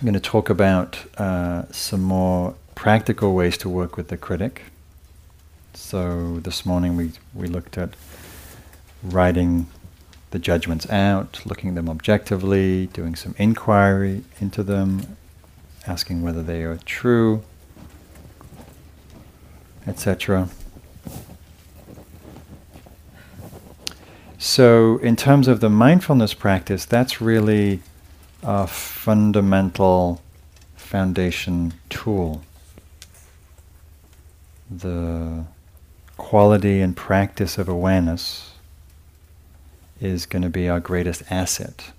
I'm 0.00 0.06
going 0.06 0.14
to 0.14 0.20
talk 0.20 0.48
about 0.48 0.98
uh, 1.18 1.64
some 1.72 2.00
more 2.00 2.54
practical 2.74 3.34
ways 3.34 3.58
to 3.58 3.68
work 3.68 3.98
with 3.98 4.08
the 4.08 4.16
critic. 4.16 4.62
So 5.74 6.40
this 6.40 6.64
morning 6.64 6.96
we, 6.96 7.12
we 7.34 7.46
looked 7.46 7.76
at 7.76 7.90
writing 9.02 9.66
the 10.30 10.38
judgments 10.38 10.88
out, 10.88 11.42
looking 11.44 11.68
at 11.68 11.74
them 11.74 11.90
objectively, 11.90 12.86
doing 12.86 13.14
some 13.14 13.34
inquiry 13.36 14.24
into 14.40 14.62
them, 14.62 15.18
asking 15.86 16.22
whether 16.22 16.42
they 16.42 16.62
are 16.62 16.78
true, 16.86 17.42
etc. 19.86 20.48
So, 24.38 24.96
in 25.02 25.16
terms 25.16 25.46
of 25.46 25.60
the 25.60 25.68
mindfulness 25.68 26.32
practice, 26.32 26.86
that's 26.86 27.20
really 27.20 27.82
a 28.42 28.66
fundamental 28.66 30.20
foundation 30.76 31.74
tool. 31.88 32.42
The 34.70 35.44
quality 36.16 36.80
and 36.80 36.96
practice 36.96 37.58
of 37.58 37.68
awareness 37.68 38.52
is 40.00 40.26
going 40.26 40.42
to 40.42 40.50
be 40.50 40.68
our 40.68 40.80
greatest 40.80 41.22
asset 41.30 41.92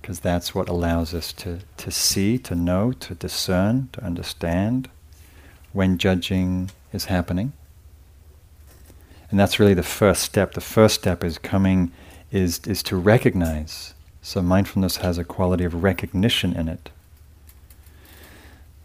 because 0.00 0.20
that's 0.20 0.54
what 0.54 0.68
allows 0.68 1.14
us 1.14 1.32
to, 1.32 1.60
to 1.76 1.90
see, 1.90 2.36
to 2.38 2.54
know, 2.54 2.92
to 2.92 3.14
discern, 3.14 3.88
to 3.92 4.04
understand 4.04 4.88
when 5.72 5.96
judging 5.96 6.70
is 6.92 7.04
happening. 7.04 7.52
And 9.30 9.38
that's 9.38 9.58
really 9.58 9.74
the 9.74 9.82
first 9.82 10.22
step. 10.22 10.54
The 10.54 10.60
first 10.60 10.96
step 10.96 11.24
is 11.24 11.38
coming 11.38 11.92
is 12.30 12.60
is 12.66 12.82
to 12.84 12.96
recognize. 12.96 13.94
So 14.22 14.40
mindfulness 14.40 14.98
has 14.98 15.18
a 15.18 15.24
quality 15.24 15.64
of 15.64 15.82
recognition 15.82 16.54
in 16.54 16.68
it. 16.68 16.90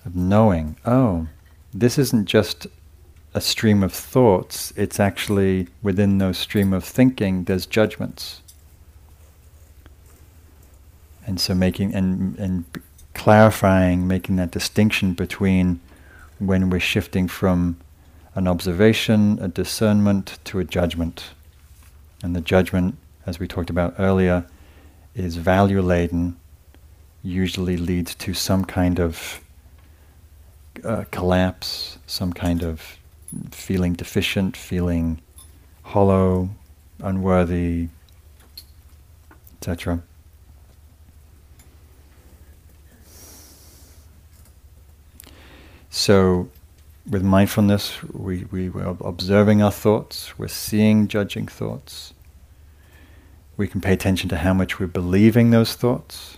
Of 0.04 0.16
knowing, 0.16 0.78
oh, 0.84 1.28
this 1.73 2.00
isn't 2.00 2.25
just 2.25 2.66
a 3.36 3.39
stream 3.39 3.84
of 3.84 3.94
thoughts, 3.94 4.73
it's 4.76 5.00
actually 5.00 5.67
within 5.84 6.17
those 6.17 6.39
stream 6.39 6.73
of 6.73 6.84
thinking 6.84 7.44
there's 7.44 7.67
judgments. 7.67 8.42
And 11.26 11.39
so 11.39 11.54
making 11.54 11.94
and 11.94 12.38
and 12.39 12.66
clarifying, 13.14 14.08
making 14.08 14.38
that 14.38 14.52
distinction 14.52 15.14
between 15.14 15.80
when 16.39 16.70
we're 16.70 16.80
shifting 16.80 17.28
from 17.28 17.78
an 18.33 18.48
observation, 18.48 19.38
a 19.42 19.48
discernment 19.48 20.39
to 20.45 20.59
a 20.59 20.64
judgment. 20.64 21.31
And 22.23 22.36
the 22.36 22.42
judgment, 22.42 22.95
as 23.26 23.39
we 23.39 23.48
talked 23.48 23.70
about 23.70 23.95
earlier, 24.00 24.45
is 25.18 25.36
value 25.36 25.82
laden, 25.82 26.38
usually 27.23 27.78
leads 27.78 28.14
to 28.16 28.34
some 28.34 28.64
kind 28.64 29.00
of 29.00 29.42
uh, 30.84 31.04
collapse, 31.12 31.98
some 32.06 32.32
kind 32.32 32.64
of 32.64 32.98
feeling 33.52 33.94
deficient, 33.94 34.56
feeling 34.56 35.20
hollow, 35.84 36.50
unworthy, 37.00 37.90
etc. 39.60 40.02
So, 45.90 46.50
with 47.10 47.23
mindfulness, 47.23 48.04
we, 48.04 48.45
we, 48.52 48.70
we're 48.70 48.95
observing 49.02 49.64
our 49.64 49.72
thoughts, 49.72 50.38
we're 50.38 50.48
seeing, 50.48 51.08
judging 51.08 51.48
thoughts. 51.48 52.14
We 53.58 53.67
can 53.67 53.81
pay 53.81 53.91
attention 53.91 54.30
to 54.30 54.38
how 54.38 54.53
much 54.53 54.80
we're 54.80 54.86
believing 54.86 55.50
those 55.50 55.73
thoughts, 55.73 56.38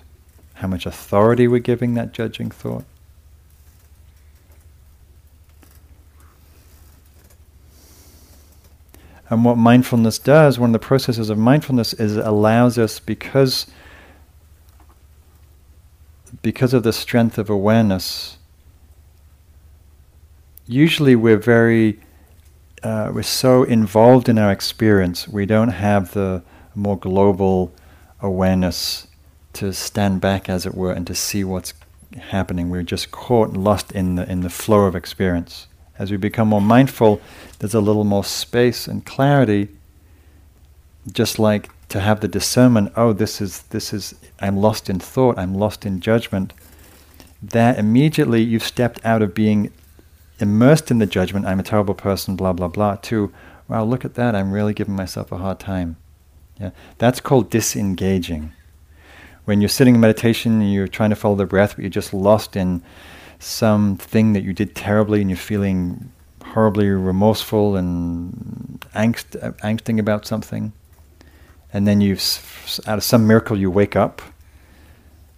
how 0.56 0.68
much 0.68 0.86
authority 0.86 1.48
we're 1.48 1.60
giving 1.60 1.94
that 1.96 2.14
judging 2.14 2.50
thought. 2.50 2.86
And 9.30 9.46
what 9.46 9.58
mindfulness 9.58 10.18
does, 10.18 10.58
one 10.58 10.70
of 10.70 10.74
the 10.74 10.80
processes 10.80 11.30
of 11.30 11.38
mindfulness 11.38 11.94
is 11.94 12.18
it 12.18 12.26
allows 12.26 12.80
us 12.80 13.00
because 13.00 13.68
because 16.42 16.74
of 16.74 16.84
the 16.84 16.94
strength 16.94 17.38
of 17.38 17.50
awareness 17.50 18.38
usually 20.68 21.16
we're 21.16 21.38
very 21.38 22.00
uh, 22.84 23.12
we're 23.14 23.24
so 23.24 23.64
involved 23.64 24.30
in 24.30 24.38
our 24.38 24.52
experience 24.52 25.28
we 25.28 25.46
don't 25.46 25.70
have 25.70 26.14
the 26.14 26.42
more 26.76 26.98
global 26.98 27.72
awareness 28.22 29.08
to 29.54 29.74
stand 29.74 30.22
back 30.22 30.50
as 30.50 30.66
it 30.66 30.76
were 30.76 30.92
and 30.92 31.08
to 31.08 31.16
see 31.16 31.44
what's 31.44 31.74
happening 32.18 32.70
we're 32.70 32.84
just 32.84 33.12
caught 33.12 33.50
and 33.50 33.64
lost 33.64 33.92
in 33.92 34.16
the 34.16 34.30
in 34.30 34.42
the 34.42 34.50
flow 34.50 34.86
of 34.86 34.96
experience 34.96 35.68
as 35.98 36.12
we 36.12 36.18
become 36.18 36.48
more 36.48 36.62
mindful 36.62 37.22
there's 37.60 37.74
a 37.74 37.80
little 37.80 38.04
more 38.04 38.24
space 38.24 38.88
and 38.88 39.06
clarity 39.06 39.70
just 41.12 41.40
like 41.40 41.70
to 41.88 42.00
have 42.00 42.20
the 42.20 42.28
discernment 42.28 42.92
oh 42.96 43.14
this 43.14 43.40
is 43.40 43.62
this 43.64 43.94
is 43.94 44.16
i'm 44.40 44.58
lost 44.58 44.90
in 44.90 45.00
thought 45.00 45.38
i'm 45.38 45.54
lost 45.54 45.86
in 45.86 46.00
judgment 46.00 46.52
that 47.42 47.78
immediately 47.78 48.42
you've 48.42 48.64
stepped 48.64 49.04
out 49.06 49.22
of 49.22 49.34
being 49.34 49.72
immersed 50.40 50.92
in 50.92 51.00
the 51.00 51.06
judgment, 51.06 51.46
I'm 51.46 51.60
a 51.60 51.64
terrible 51.64 51.94
person, 51.94 52.36
blah, 52.36 52.54
blah, 52.54 52.68
blah, 52.68 52.96
to, 52.96 53.32
wow, 53.68 53.84
look 53.84 54.06
at 54.06 54.16
that, 54.16 54.36
I'm 54.36 54.52
really 54.52 54.74
giving 54.74 54.96
myself 54.96 55.32
a 55.32 55.38
hard 55.38 55.60
time. 55.60 55.98
Yeah? 56.60 56.72
That's 56.98 57.20
called 57.20 57.50
disengaging. 57.50 58.52
When 59.46 59.62
you're 59.62 59.70
sitting 59.70 59.96
in 59.96 60.02
meditation 60.02 60.62
and 60.62 60.72
you're 60.72 60.88
trying 60.88 61.10
to 61.10 61.16
follow 61.16 61.36
the 61.36 61.46
breath, 61.46 61.76
but 61.76 61.82
you're 61.82 61.90
just 61.90 62.14
lost 62.14 62.56
in 62.56 62.84
something 63.40 64.34
that 64.34 64.44
you 64.44 64.54
did 64.54 64.76
terribly 64.76 65.22
and 65.22 65.30
you're 65.30 65.38
feeling 65.38 66.12
horribly 66.44 66.88
remorseful 66.90 67.76
and 67.76 68.86
angst, 68.94 69.38
angsting 69.62 70.00
about 70.00 70.26
something, 70.26 70.74
and 71.72 71.88
then 71.88 72.02
you, 72.02 72.18
out 72.88 72.98
of 72.98 73.04
some 73.04 73.28
miracle, 73.28 73.58
you 73.58 73.72
wake 73.72 73.96
up 73.96 74.22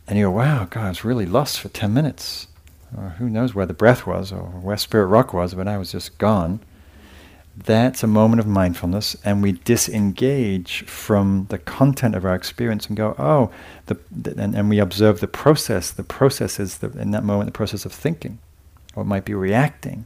and 0.07 0.17
you 0.17 0.25
go, 0.25 0.31
wow, 0.31 0.65
God, 0.69 0.85
I 0.85 0.89
was 0.89 1.05
really 1.05 1.25
lost 1.25 1.59
for 1.59 1.69
10 1.69 1.93
minutes 1.93 2.47
or 2.97 3.15
who 3.19 3.29
knows 3.29 3.55
where 3.55 3.65
the 3.65 3.73
breath 3.73 4.05
was 4.05 4.31
or 4.31 4.43
where 4.43 4.77
Spirit 4.77 5.05
Rock 5.05 5.33
was, 5.33 5.53
but 5.53 5.67
I 5.67 5.77
was 5.77 5.91
just 5.91 6.17
gone. 6.17 6.59
That's 7.55 8.01
a 8.01 8.07
moment 8.07 8.39
of 8.39 8.47
mindfulness, 8.47 9.15
and 9.25 9.43
we 9.43 9.53
disengage 9.53 10.85
from 10.85 11.47
the 11.49 11.57
content 11.57 12.15
of 12.15 12.25
our 12.25 12.33
experience 12.33 12.87
and 12.87 12.95
go, 12.95 13.13
oh, 13.19 13.51
the, 13.87 13.99
and, 14.37 14.55
and 14.55 14.69
we 14.69 14.79
observe 14.79 15.19
the 15.19 15.27
process. 15.27 15.91
The 15.91 16.03
process 16.03 16.59
is, 16.59 16.77
the, 16.77 16.87
in 16.99 17.11
that 17.11 17.23
moment, 17.23 17.47
the 17.47 17.51
process 17.51 17.85
of 17.85 17.91
thinking, 17.91 18.39
or 18.95 19.03
it 19.03 19.07
might 19.07 19.25
be 19.25 19.33
reacting, 19.33 20.05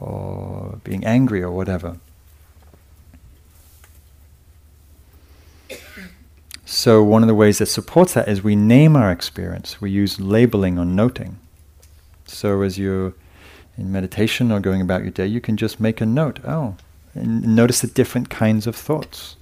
or 0.00 0.80
being 0.82 1.04
angry, 1.04 1.42
or 1.42 1.52
whatever. 1.52 1.98
So, 6.64 7.02
one 7.04 7.22
of 7.22 7.28
the 7.28 7.34
ways 7.34 7.58
that 7.58 7.66
supports 7.66 8.14
that 8.14 8.28
is 8.28 8.42
we 8.42 8.56
name 8.56 8.96
our 8.96 9.12
experience. 9.12 9.80
We 9.80 9.90
use 9.90 10.18
labeling 10.18 10.78
or 10.78 10.86
noting. 10.86 11.38
So 12.32 12.62
as 12.62 12.78
you're 12.78 13.12
in 13.76 13.90
meditation 13.90 14.52
or 14.52 14.60
going 14.60 14.80
about 14.80 15.02
your 15.02 15.10
day, 15.10 15.26
you 15.26 15.40
can 15.40 15.56
just 15.56 15.80
make 15.80 16.00
a 16.00 16.06
note. 16.06 16.40
Oh, 16.44 16.76
and 17.14 17.56
notice 17.56 17.80
the 17.80 17.86
different 17.86 18.30
kinds 18.30 18.66
of 18.66 18.76
thoughts. 18.76 19.36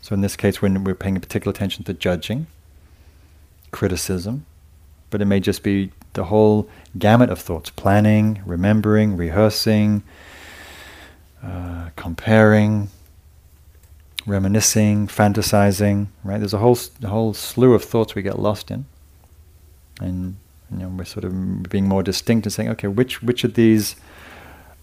So 0.00 0.14
in 0.14 0.20
this 0.20 0.36
case, 0.36 0.62
when 0.62 0.84
we're 0.84 0.94
paying 0.94 1.18
particular 1.20 1.50
attention 1.50 1.84
to 1.84 1.94
judging, 1.94 2.46
criticism, 3.70 4.46
but 5.10 5.20
it 5.20 5.26
may 5.26 5.40
just 5.40 5.62
be 5.62 5.90
the 6.14 6.24
whole 6.24 6.68
gamut 6.98 7.30
of 7.30 7.38
thoughts: 7.38 7.70
planning, 7.70 8.40
remembering, 8.46 9.16
rehearsing, 9.16 10.02
uh, 11.42 11.90
comparing, 11.96 12.88
reminiscing, 14.26 15.08
fantasizing. 15.08 16.08
Right? 16.24 16.38
There's 16.38 16.54
a 16.54 16.58
whole 16.58 16.78
a 17.02 17.08
whole 17.08 17.34
slew 17.34 17.74
of 17.74 17.84
thoughts 17.84 18.14
we 18.14 18.22
get 18.22 18.38
lost 18.38 18.70
in, 18.70 18.86
and 20.00 20.36
you 20.70 20.78
know, 20.78 20.88
we're 20.88 21.04
sort 21.04 21.24
of 21.24 21.62
being 21.64 21.88
more 21.88 22.02
distinct 22.02 22.46
and 22.46 22.52
saying, 22.52 22.68
okay, 22.70 22.88
which 22.88 23.22
which 23.22 23.44
of 23.44 23.54
these 23.54 23.96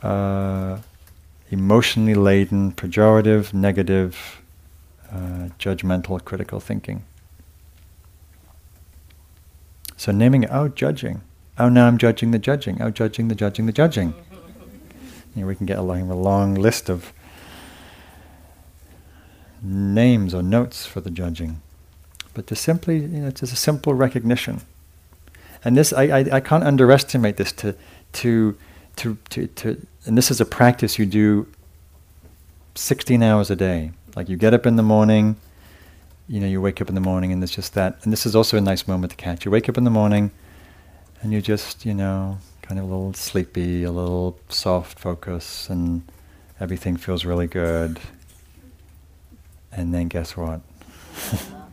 uh, 0.02 0.80
emotionally 1.52 2.16
laden, 2.16 2.72
pejorative, 2.72 3.54
negative, 3.54 4.42
uh, 5.12 5.50
judgmental, 5.60 6.24
critical 6.24 6.60
thinking. 6.60 7.04
So 9.98 10.12
naming 10.12 10.44
it, 10.44 10.50
oh, 10.52 10.68
judging. 10.68 11.22
Oh, 11.58 11.70
now 11.70 11.88
I'm 11.88 11.98
judging 11.98 12.32
the 12.32 12.40
judging. 12.40 12.82
Oh, 12.82 12.90
judging 12.90 13.28
the 13.28 13.36
judging 13.36 13.66
the 13.66 13.72
judging. 13.72 14.14
You 15.36 15.42
know, 15.42 15.48
we 15.48 15.56
can 15.56 15.66
get 15.66 15.78
a 15.78 15.82
long, 15.82 16.10
a 16.10 16.16
long 16.16 16.56
list 16.56 16.90
of 16.90 17.14
names 19.62 20.34
or 20.34 20.44
notes 20.44 20.86
for 20.86 21.00
the 21.00 21.10
judging. 21.10 21.62
But 22.34 22.48
to 22.48 22.56
simply, 22.56 22.98
you 22.98 23.08
know, 23.08 23.28
it's 23.28 23.40
just 23.40 23.54
a 23.54 23.58
simple 23.58 23.94
recognition 23.94 24.62
and 25.66 25.76
this 25.76 25.92
I, 25.92 26.04
I, 26.04 26.20
I 26.34 26.40
can't 26.40 26.64
underestimate 26.64 27.38
this 27.38 27.52
to, 27.54 27.76
to 28.14 28.58
to 28.98 29.18
to 29.32 29.48
to 29.48 29.86
and 30.06 30.18
this 30.18 30.32
is 30.32 30.40
a 30.40 30.46
practice 30.46 30.98
you 30.98 31.06
do 31.06 31.48
16 32.76 33.22
hours 33.24 33.52
a 33.52 33.56
day 33.58 33.92
like 34.16 34.30
you 34.30 34.38
get 34.38 34.54
up 34.54 34.66
in 34.66 34.78
the 34.78 34.84
morning 34.84 35.36
you 36.30 36.40
know 36.40 36.48
you 36.48 36.62
wake 36.62 36.82
up 36.82 36.90
in 36.90 36.96
the 36.96 37.02
morning 37.02 37.32
and 37.34 37.42
there's 37.42 37.52
just 37.52 37.74
that 37.74 38.00
and 38.04 38.14
this 38.14 38.26
is 38.26 38.36
also 38.36 38.58
a 38.58 38.62
nice 38.62 38.88
moment 38.88 39.12
to 39.12 39.18
catch 39.18 39.44
you 39.46 39.52
wake 39.52 39.68
up 39.68 39.78
in 39.78 39.84
the 39.84 39.92
morning 39.92 40.32
And 41.22 41.34
you 41.34 41.42
just, 41.42 41.86
you 41.86 41.94
know, 41.94 42.38
kind 42.62 42.80
of 42.80 42.86
a 42.86 42.88
little 42.88 43.14
sleepy, 43.14 43.84
a 43.84 43.92
little 43.92 44.40
soft 44.50 45.00
focus, 45.00 45.70
and 45.70 46.04
everything 46.60 46.98
feels 46.98 47.26
really 47.26 47.48
good. 47.48 48.00
And 49.72 49.94
then 49.94 50.08
guess 50.08 50.38
what? 50.38 50.62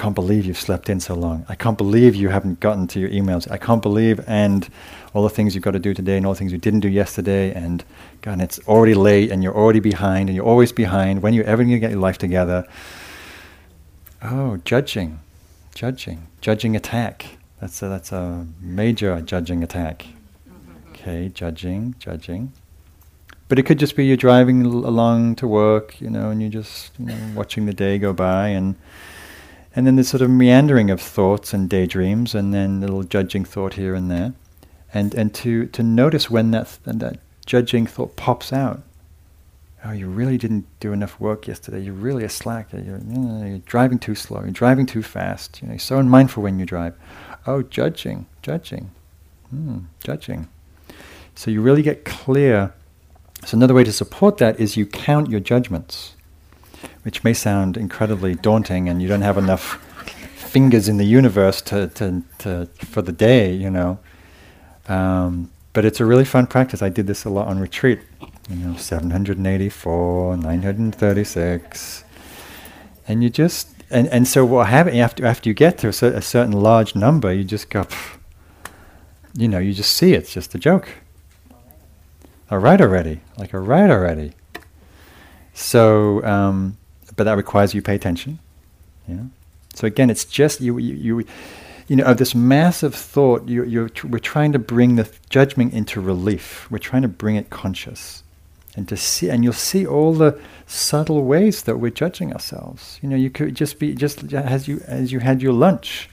I 0.00 0.02
can't 0.02 0.14
believe 0.14 0.46
you've 0.46 0.56
slept 0.56 0.88
in 0.88 0.98
so 0.98 1.14
long. 1.14 1.44
I 1.50 1.54
can't 1.54 1.76
believe 1.76 2.14
you 2.14 2.30
haven't 2.30 2.58
gotten 2.58 2.86
to 2.86 2.98
your 2.98 3.10
emails. 3.10 3.50
I 3.50 3.58
can't 3.58 3.82
believe 3.82 4.18
and 4.26 4.66
all 5.12 5.22
the 5.22 5.28
things 5.28 5.54
you've 5.54 5.62
got 5.62 5.72
to 5.72 5.78
do 5.78 5.92
today 5.92 6.16
and 6.16 6.24
all 6.24 6.32
the 6.32 6.38
things 6.38 6.52
you 6.52 6.56
didn't 6.58 6.80
do 6.80 6.88
yesterday 6.88 7.52
and 7.52 7.84
God, 8.22 8.40
it's 8.40 8.58
already 8.60 8.94
late 8.94 9.30
and 9.30 9.42
you're 9.42 9.54
already 9.54 9.80
behind 9.80 10.30
and 10.30 10.36
you're 10.36 10.46
always 10.46 10.72
behind. 10.72 11.20
When 11.20 11.34
are 11.34 11.36
you 11.36 11.42
ever 11.42 11.62
going 11.62 11.74
to 11.74 11.78
get 11.78 11.90
your 11.90 12.00
life 12.00 12.16
together? 12.16 12.66
Oh, 14.22 14.56
judging, 14.64 15.20
judging, 15.74 16.28
judging 16.40 16.74
attack. 16.74 17.36
That's 17.60 17.82
a, 17.82 17.88
that's 17.90 18.10
a 18.10 18.46
major 18.58 19.20
judging 19.20 19.62
attack. 19.62 20.06
Okay, 20.92 21.28
judging, 21.28 21.94
judging. 21.98 22.54
But 23.48 23.58
it 23.58 23.64
could 23.64 23.78
just 23.78 23.96
be 23.96 24.06
you're 24.06 24.16
driving 24.16 24.64
along 24.64 25.34
to 25.36 25.46
work, 25.46 26.00
you 26.00 26.08
know, 26.08 26.30
and 26.30 26.40
you're 26.40 26.50
just 26.50 26.98
you 26.98 27.04
know, 27.04 27.18
watching 27.34 27.66
the 27.66 27.74
day 27.74 27.98
go 27.98 28.14
by, 28.14 28.48
and 28.48 28.76
and 29.74 29.86
then 29.86 29.96
there's 29.96 30.08
sort 30.08 30.22
of 30.22 30.30
meandering 30.30 30.90
of 30.90 31.00
thoughts 31.00 31.52
and 31.52 31.68
daydreams, 31.68 32.34
and 32.34 32.52
then 32.52 32.80
little 32.80 33.02
judging 33.02 33.44
thought 33.44 33.74
here 33.74 33.94
and 33.94 34.10
there, 34.10 34.32
and 34.92 35.14
and 35.14 35.34
to 35.34 35.66
to 35.66 35.82
notice 35.82 36.30
when 36.30 36.50
that 36.50 36.78
that 36.84 37.18
judging 37.46 37.86
thought 37.86 38.16
pops 38.16 38.52
out. 38.52 38.82
Oh, 39.84 39.92
you 39.92 40.08
really 40.08 40.36
didn't 40.36 40.66
do 40.78 40.92
enough 40.92 41.18
work 41.18 41.46
yesterday. 41.48 41.80
You're 41.80 41.94
really 41.94 42.22
a 42.22 42.28
slacker. 42.28 42.78
You're, 42.78 43.00
you're 43.00 43.58
driving 43.60 43.98
too 43.98 44.14
slow. 44.14 44.42
You're 44.42 44.50
driving 44.50 44.84
too 44.84 45.02
fast. 45.02 45.62
You 45.62 45.68
know, 45.68 45.72
you're 45.72 45.78
so 45.78 45.98
unmindful 45.98 46.42
when 46.42 46.58
you 46.58 46.66
drive. 46.66 46.94
Oh, 47.46 47.62
judging, 47.62 48.26
judging, 48.42 48.90
hmm, 49.48 49.78
judging. 50.04 50.48
So 51.34 51.50
you 51.50 51.62
really 51.62 51.80
get 51.80 52.04
clear. 52.04 52.74
So 53.46 53.56
another 53.56 53.72
way 53.72 53.84
to 53.84 53.92
support 53.92 54.36
that 54.36 54.60
is 54.60 54.76
you 54.76 54.84
count 54.84 55.30
your 55.30 55.40
judgments, 55.40 56.14
which 57.02 57.24
may 57.24 57.32
sound 57.32 57.76
incredibly 57.76 58.34
daunting, 58.34 58.88
and 58.88 59.00
you 59.00 59.08
don't 59.08 59.22
have 59.22 59.38
enough 59.38 59.86
fingers 60.36 60.88
in 60.88 60.96
the 60.96 61.04
universe 61.04 61.62
to, 61.62 61.86
to, 61.88 62.22
to 62.38 62.66
for 62.76 63.02
the 63.02 63.12
day, 63.12 63.52
you 63.52 63.70
know. 63.70 63.98
Um, 64.88 65.50
but 65.72 65.84
it's 65.84 66.00
a 66.00 66.04
really 66.04 66.24
fun 66.24 66.46
practice. 66.46 66.82
I 66.82 66.88
did 66.88 67.06
this 67.06 67.24
a 67.24 67.30
lot 67.30 67.46
on 67.46 67.60
retreat. 67.60 68.00
You 68.48 68.56
know, 68.56 68.76
784, 68.76 70.36
936. 70.36 72.04
And 73.06 73.22
you 73.22 73.30
just, 73.30 73.68
and, 73.88 74.08
and 74.08 74.26
so 74.26 74.44
what 74.44 74.66
happens 74.68 74.96
after, 74.96 75.24
after 75.24 75.48
you 75.48 75.54
get 75.54 75.78
to 75.78 75.86
a, 75.86 76.16
a 76.16 76.22
certain 76.22 76.52
large 76.52 76.96
number, 76.96 77.32
you 77.32 77.44
just 77.44 77.70
go, 77.70 77.86
you 79.34 79.46
know, 79.46 79.58
you 79.58 79.72
just 79.72 79.94
see 79.94 80.12
it's 80.12 80.32
just 80.32 80.54
a 80.56 80.58
joke. 80.58 80.88
A 82.50 82.54
All 82.54 82.58
right 82.58 82.80
already, 82.80 83.20
like 83.38 83.54
all 83.54 83.60
right 83.60 83.88
already. 83.88 84.32
So, 85.54 86.24
um, 86.24 86.76
but 87.20 87.24
that 87.24 87.36
requires 87.36 87.74
you 87.74 87.82
pay 87.82 87.94
attention. 87.94 88.38
Yeah. 89.06 89.24
So 89.74 89.86
again, 89.86 90.08
it's 90.08 90.24
just 90.24 90.62
you, 90.62 90.78
you, 90.78 90.94
you 90.94 91.26
you 91.86 91.96
know, 91.96 92.04
of 92.04 92.16
this 92.16 92.34
massive 92.34 92.94
thought, 92.94 93.46
you, 93.46 93.62
you're 93.62 93.90
tr- 93.90 94.06
we're 94.06 94.18
trying 94.20 94.52
to 94.52 94.58
bring 94.58 94.96
the 94.96 95.06
judgment 95.28 95.74
into 95.74 96.00
relief. 96.00 96.66
We're 96.70 96.78
trying 96.78 97.02
to 97.02 97.08
bring 97.08 97.36
it 97.36 97.50
conscious, 97.50 98.22
and 98.74 98.88
to 98.88 98.96
see, 98.96 99.28
and 99.28 99.44
you'll 99.44 99.52
see 99.52 99.86
all 99.86 100.14
the 100.14 100.40
subtle 100.66 101.22
ways 101.24 101.64
that 101.64 101.76
we're 101.76 101.90
judging 101.90 102.32
ourselves. 102.32 102.98
You 103.02 103.10
know, 103.10 103.16
you 103.16 103.28
could 103.28 103.54
just 103.54 103.78
be 103.78 103.94
just 103.94 104.32
as 104.32 104.66
you 104.66 104.80
as 104.86 105.12
you 105.12 105.18
had 105.18 105.42
your 105.42 105.52
lunch, 105.52 106.08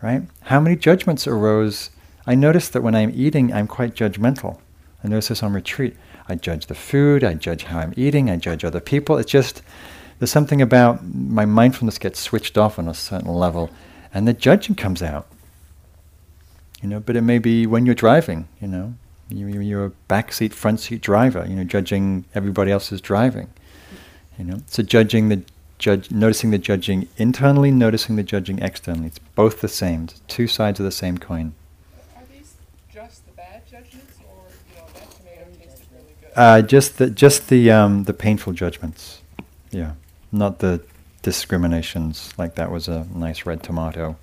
right? 0.00 0.22
How 0.44 0.60
many 0.60 0.76
judgments 0.76 1.26
arose? 1.26 1.90
I 2.26 2.34
noticed 2.34 2.72
that 2.72 2.82
when 2.82 2.94
I'm 2.94 3.12
eating, 3.14 3.52
I'm 3.52 3.66
quite 3.66 3.92
judgmental. 3.94 4.60
I 5.04 5.08
notice 5.08 5.28
this 5.28 5.42
on 5.42 5.52
retreat. 5.52 5.94
I 6.26 6.36
judge 6.36 6.68
the 6.68 6.74
food. 6.74 7.22
I 7.22 7.34
judge 7.34 7.64
how 7.64 7.80
I'm 7.80 7.92
eating. 7.98 8.30
I 8.30 8.36
judge 8.36 8.64
other 8.64 8.80
people. 8.80 9.18
It's 9.18 9.30
just 9.30 9.60
there's 10.18 10.30
something 10.30 10.60
about 10.60 11.04
my 11.04 11.44
mindfulness 11.44 11.98
gets 11.98 12.20
switched 12.20 12.58
off 12.58 12.78
on 12.78 12.88
a 12.88 12.94
certain 12.94 13.32
level 13.32 13.70
and 14.12 14.26
the 14.26 14.32
judging 14.32 14.74
comes 14.74 15.02
out. 15.02 15.26
You 16.82 16.88
know, 16.88 17.00
but 17.00 17.16
it 17.16 17.22
may 17.22 17.38
be 17.38 17.66
when 17.66 17.86
you're 17.86 17.94
driving. 17.94 18.48
You 18.60 18.68
know, 18.68 18.94
you, 19.28 19.78
are 19.78 19.86
a 19.86 19.92
backseat, 20.08 20.52
front 20.52 20.80
seat 20.80 21.00
driver. 21.00 21.44
You 21.48 21.56
know, 21.56 21.64
judging 21.64 22.24
everybody 22.34 22.70
else's 22.70 23.00
driving. 23.00 23.48
You 24.38 24.44
know, 24.44 24.58
so 24.66 24.82
judging 24.82 25.28
the 25.28 25.42
judge, 25.78 26.10
noticing 26.10 26.50
the 26.50 26.58
judging 26.58 27.08
internally, 27.16 27.72
noticing 27.72 28.16
the 28.16 28.22
judging 28.22 28.60
externally. 28.60 29.08
It's 29.08 29.18
both 29.18 29.60
the 29.60 29.68
same. 29.68 30.04
It's 30.04 30.20
two 30.28 30.46
sides 30.46 30.78
of 30.78 30.84
the 30.84 30.92
same 30.92 31.18
coin. 31.18 31.54
Are 32.16 32.22
these 32.32 32.54
just 32.92 33.26
the 33.26 33.32
bad 33.32 33.66
judgments, 33.66 34.18
or 34.28 34.44
you 34.70 34.80
know, 34.80 34.86
that 34.94 35.10
tomato 35.10 35.44
tasted 35.58 35.86
really 35.92 36.14
good? 36.20 36.32
Uh, 36.36 36.62
just 36.62 36.98
the 36.98 37.10
just 37.10 37.48
the 37.48 37.72
um, 37.72 38.04
the 38.04 38.14
painful 38.14 38.52
judgments. 38.52 39.20
Yeah, 39.72 39.94
not 40.32 40.58
the 40.58 40.82
discriminations, 41.22 42.32
like 42.38 42.54
that 42.56 42.70
was 42.70 42.88
a 42.88 43.06
nice 43.14 43.46
red 43.46 43.62
tomato. 43.62 44.16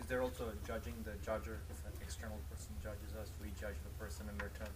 Is 0.00 0.06
there 0.08 0.22
also 0.22 0.44
a 0.44 0.66
judging 0.66 0.94
the 1.04 1.10
judger? 1.28 1.56
If 1.70 1.84
an 1.84 1.92
external 2.00 2.38
person 2.50 2.70
judges 2.82 3.14
us, 3.20 3.28
we 3.42 3.48
judge 3.60 3.74
the 3.84 4.04
person 4.04 4.26
in 4.28 4.34
return. 4.36 4.68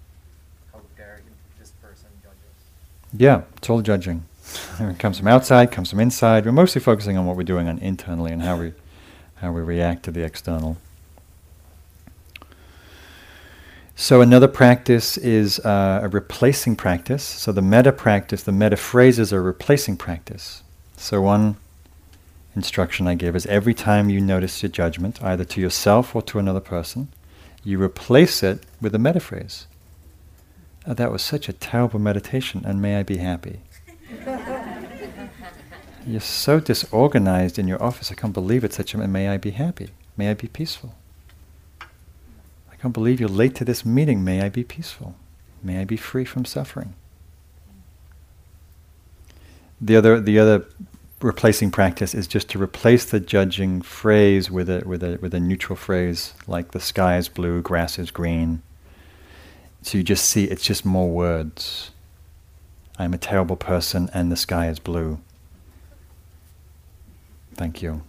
How 0.73 0.81
dare 0.97 1.21
this 1.59 1.71
person 1.83 2.09
judge 2.23 2.33
us? 2.33 2.65
Yeah, 3.13 3.43
it's 3.57 3.71
all 3.71 3.83
judging. 3.83 4.25
it 4.81 4.99
comes 4.99 5.19
from 5.19 5.29
outside, 5.29 5.71
comes 5.71 5.91
from 5.91 6.01
inside. 6.01 6.45
We're 6.45 6.53
mostly 6.53 6.81
focusing 6.81 7.17
on 7.17 7.27
what 7.27 7.37
we're 7.37 7.45
doing 7.45 7.69
on 7.69 7.79
internally 7.79 8.33
and 8.33 8.43
how 8.43 8.57
we 8.59 8.73
how 9.37 9.53
we 9.53 9.63
react 9.63 10.03
to 10.03 10.11
the 10.11 10.23
external. 10.23 10.77
So 14.01 14.23
another 14.23 14.49
practice 14.49 15.19
is 15.19 15.59
uh, 15.59 16.01
a 16.03 16.09
replacing 16.09 16.75
practice. 16.75 17.23
So 17.23 17.53
the 17.53 17.61
metta 17.61 17.93
practice, 17.93 18.43
the 18.43 18.51
metta 18.51 18.79
phrases 18.79 19.31
are 19.31 19.43
replacing 19.43 19.99
practice. 19.99 20.63
So 20.97 21.21
one 21.21 21.57
instruction 22.57 23.07
I 23.07 23.15
give 23.15 23.37
is 23.37 23.45
every 23.45 23.75
time 23.75 24.09
you 24.09 24.19
notice 24.19 24.63
your 24.63 24.71
judgment, 24.71 25.23
either 25.23 25.45
to 25.45 25.61
yourself 25.61 26.17
or 26.17 26.23
to 26.23 26.39
another 26.39 26.61
person, 26.61 27.09
you 27.63 27.81
replace 27.81 28.43
it 28.43 28.65
with 28.81 28.95
a 28.95 28.99
metta 28.99 29.21
phrase. 29.21 29.67
Oh, 30.87 30.95
that 30.95 31.13
was 31.13 31.21
such 31.21 31.51
a 31.51 31.53
terrible 31.53 31.99
meditation, 31.99 32.63
and 32.65 32.81
may 32.81 32.97
I 32.97 33.03
be 33.03 33.19
happy. 33.19 33.61
You're 36.07 36.21
so 36.23 36.59
disorganized 36.59 37.59
in 37.59 37.69
your 37.69 37.83
office. 37.83 38.11
I 38.11 38.15
can't 38.15 38.33
believe 38.33 38.65
it. 38.65 38.73
Such 38.73 38.95
a 38.95 39.07
may 39.07 39.29
I 39.29 39.37
be 39.37 39.51
happy. 39.51 39.91
May 40.17 40.31
I 40.31 40.35
be 40.35 40.49
peaceful 40.49 40.95
can't 42.81 42.95
believe 42.95 43.21
you're 43.21 43.29
late 43.29 43.55
to 43.57 43.65
this 43.65 43.85
meeting. 43.85 44.25
May 44.25 44.41
I 44.41 44.49
be 44.49 44.65
peaceful. 44.65 45.15
May 45.63 45.81
I 45.81 45.85
be 45.85 45.99
free 45.99 46.25
from 46.25 46.47
suffering. 46.47 46.95
The 49.81 49.97
other, 49.97 50.19
the 50.19 50.39
other 50.39 50.67
replacing 51.21 51.71
practice 51.71 52.15
is 52.15 52.27
just 52.27 52.49
to 52.51 52.63
replace 52.63 53.05
the 53.05 53.21
judging 53.21 53.83
phrase 53.83 54.51
with 54.51 54.71
a, 54.71 54.83
with 54.87 55.03
a, 55.03 55.19
with 55.21 55.35
a 55.35 55.41
neutral 55.41 55.77
phrase 55.77 56.33
like 56.47 56.71
the 56.73 56.81
sky 56.81 57.19
is 57.19 57.29
blue, 57.29 57.61
grass 57.61 57.99
is 57.99 58.11
green. 58.11 58.63
So 59.83 59.99
you 59.99 60.05
just 60.05 60.25
see 60.25 60.45
it's 60.45 60.65
just 60.65 60.85
more 60.85 61.11
words. 61.11 61.91
I'm 62.99 63.13
a 63.13 63.19
terrible 63.19 63.57
person 63.57 64.09
and 64.15 64.33
the 64.33 64.37
sky 64.37 64.69
is 64.69 64.79
blue. 64.79 65.21
Thank 67.55 67.83
you. 67.83 68.03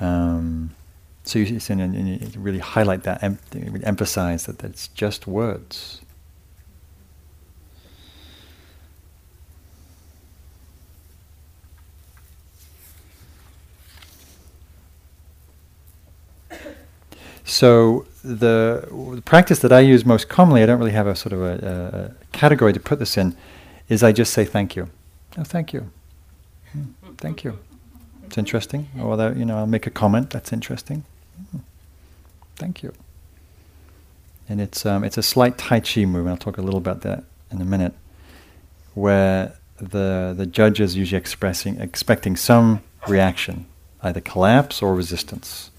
Um, 0.00 0.70
so 1.28 1.38
you, 1.38 1.60
and 1.68 2.34
you 2.34 2.40
really 2.40 2.58
highlight 2.58 3.02
that, 3.02 3.22
em- 3.22 3.38
emphasize 3.84 4.46
that 4.46 4.64
it's 4.64 4.88
just 4.88 5.26
words. 5.26 6.00
So 17.44 18.06
the, 18.22 18.88
the, 19.14 19.22
practice 19.22 19.58
that 19.60 19.72
I 19.72 19.80
use 19.80 20.04
most 20.06 20.28
commonly, 20.28 20.62
I 20.62 20.66
don't 20.66 20.78
really 20.78 20.92
have 20.92 21.06
a 21.06 21.16
sort 21.16 21.32
of 21.32 21.42
a, 21.42 22.14
a, 22.20 22.26
category 22.36 22.72
to 22.72 22.80
put 22.80 22.98
this 22.98 23.16
in, 23.16 23.36
is 23.88 24.02
I 24.02 24.12
just 24.12 24.32
say 24.32 24.44
thank 24.44 24.76
you. 24.76 24.88
Oh, 25.36 25.44
thank 25.44 25.72
you. 25.72 25.90
Mm, 26.76 26.92
thank 27.16 27.44
you. 27.44 27.58
It's 28.26 28.36
interesting. 28.38 28.88
Or 29.00 29.32
you 29.32 29.44
know, 29.44 29.58
I'll 29.58 29.66
make 29.66 29.86
a 29.86 29.90
comment. 29.90 30.30
That's 30.30 30.52
interesting. 30.52 31.04
Thank 32.58 32.82
you. 32.82 32.92
And 34.48 34.60
it's 34.60 34.84
um, 34.84 35.04
it's 35.04 35.18
a 35.18 35.22
slight 35.22 35.58
Tai 35.58 35.80
Chi 35.80 36.04
move, 36.04 36.26
I'll 36.26 36.36
talk 36.36 36.58
a 36.58 36.62
little 36.62 36.78
about 36.78 37.02
that 37.02 37.24
in 37.50 37.60
a 37.60 37.64
minute, 37.64 37.94
where 38.94 39.54
the 39.76 40.34
the 40.36 40.46
judge 40.46 40.80
is 40.80 40.96
usually 40.96 41.18
expressing 41.18 41.80
expecting 41.80 42.34
some 42.36 42.82
reaction, 43.06 43.66
either 44.02 44.20
collapse 44.20 44.82
or 44.82 44.94
resistance. 44.94 45.70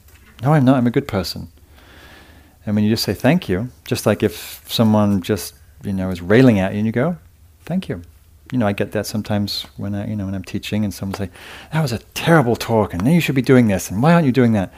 No, 0.41 0.53
I'm 0.53 0.65
not. 0.65 0.77
I'm 0.77 0.88
a 0.88 0.91
good 0.91 1.07
person. 1.07 1.50
And 2.65 2.75
when 2.75 2.86
you 2.86 2.91
just 2.91 3.03
say 3.03 3.13
thank 3.13 3.50
you, 3.50 3.69
just 3.86 4.05
like 4.05 4.24
if 4.24 4.63
someone 4.67 5.21
just 5.21 5.55
you 5.83 5.93
know 5.93 6.09
is 6.12 6.21
railing 6.21 6.59
at 6.59 6.71
you, 6.71 6.77
and 6.77 6.86
you 6.86 6.91
go, 6.93 7.17
thank 7.65 7.89
you. 7.89 8.03
you 8.51 8.57
know, 8.57 8.67
I 8.67 8.74
get 8.74 8.91
that 8.93 9.05
sometimes 9.05 9.65
when 9.77 9.93
I, 9.95 10.07
you 10.07 10.15
know, 10.15 10.25
when 10.25 10.36
I'm 10.36 10.43
teaching 10.43 10.83
and 10.83 10.93
someone 10.93 11.15
say, 11.15 11.29
"That 11.71 11.81
was 11.81 11.91
a 11.91 12.00
terrible 12.13 12.55
talk, 12.55 12.93
and 12.93 13.05
you 13.07 13.21
should 13.21 13.36
be 13.36 13.41
doing 13.41 13.67
this, 13.67 13.91
and 13.91 14.01
why 14.01 14.13
aren't 14.13 14.25
you 14.25 14.31
doing 14.31 14.53
that?" 14.53 14.74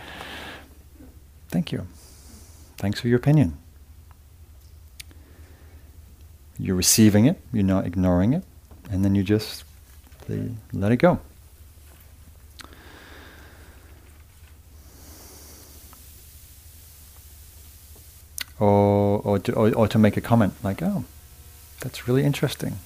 Thank 1.51 1.71
you. 1.71 1.85
Thanks 2.77 2.99
for 2.99 3.09
your 3.09 3.17
opinion. 3.17 3.57
You're 6.57 6.75
receiving 6.75 7.25
it. 7.25 7.39
You're 7.51 7.63
not 7.63 7.85
ignoring 7.85 8.33
it, 8.33 8.43
and 8.89 9.03
then 9.03 9.15
you 9.15 9.23
just 9.23 9.63
let 10.73 10.91
it 10.91 10.97
go. 10.97 11.19
Or, 18.59 19.19
or, 19.23 19.39
to, 19.39 19.53
or, 19.53 19.73
or 19.73 19.87
to 19.87 19.97
make 19.97 20.15
a 20.17 20.21
comment 20.21 20.53
like, 20.63 20.81
"Oh, 20.81 21.03
that's 21.81 22.07
really 22.07 22.23
interesting." 22.23 22.79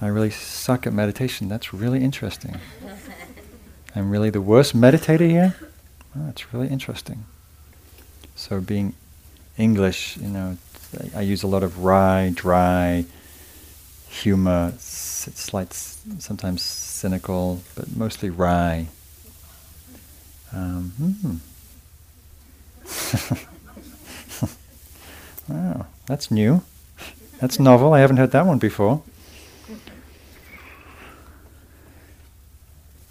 I 0.00 0.06
really 0.06 0.30
suck 0.30 0.86
at 0.86 0.92
meditation. 0.92 1.48
That's 1.48 1.74
really 1.74 2.02
interesting. 2.02 2.56
I'm 3.94 4.10
really 4.10 4.30
the 4.30 4.40
worst 4.40 4.74
meditator 4.74 5.28
here. 5.28 5.56
Oh, 6.16 6.26
that's 6.26 6.52
really 6.52 6.68
interesting. 6.68 7.24
So 8.34 8.60
being 8.60 8.94
English, 9.56 10.16
you 10.18 10.28
know, 10.28 10.56
I 11.16 11.22
use 11.22 11.42
a 11.42 11.46
lot 11.46 11.62
of 11.62 11.84
wry, 11.84 12.32
dry 12.34 13.04
humor, 14.08 14.74
slight, 14.78 15.72
sometimes 15.72 16.62
cynical, 16.62 17.62
but 17.74 17.96
mostly 17.96 18.28
wry. 18.30 18.88
Um, 20.52 20.92
hmm. 20.98 21.36
wow, 25.48 25.86
that's 26.06 26.30
new. 26.30 26.62
That's 27.40 27.58
novel. 27.58 27.94
I 27.94 28.00
haven't 28.00 28.18
heard 28.18 28.32
that 28.32 28.46
one 28.46 28.58
before. 28.58 29.02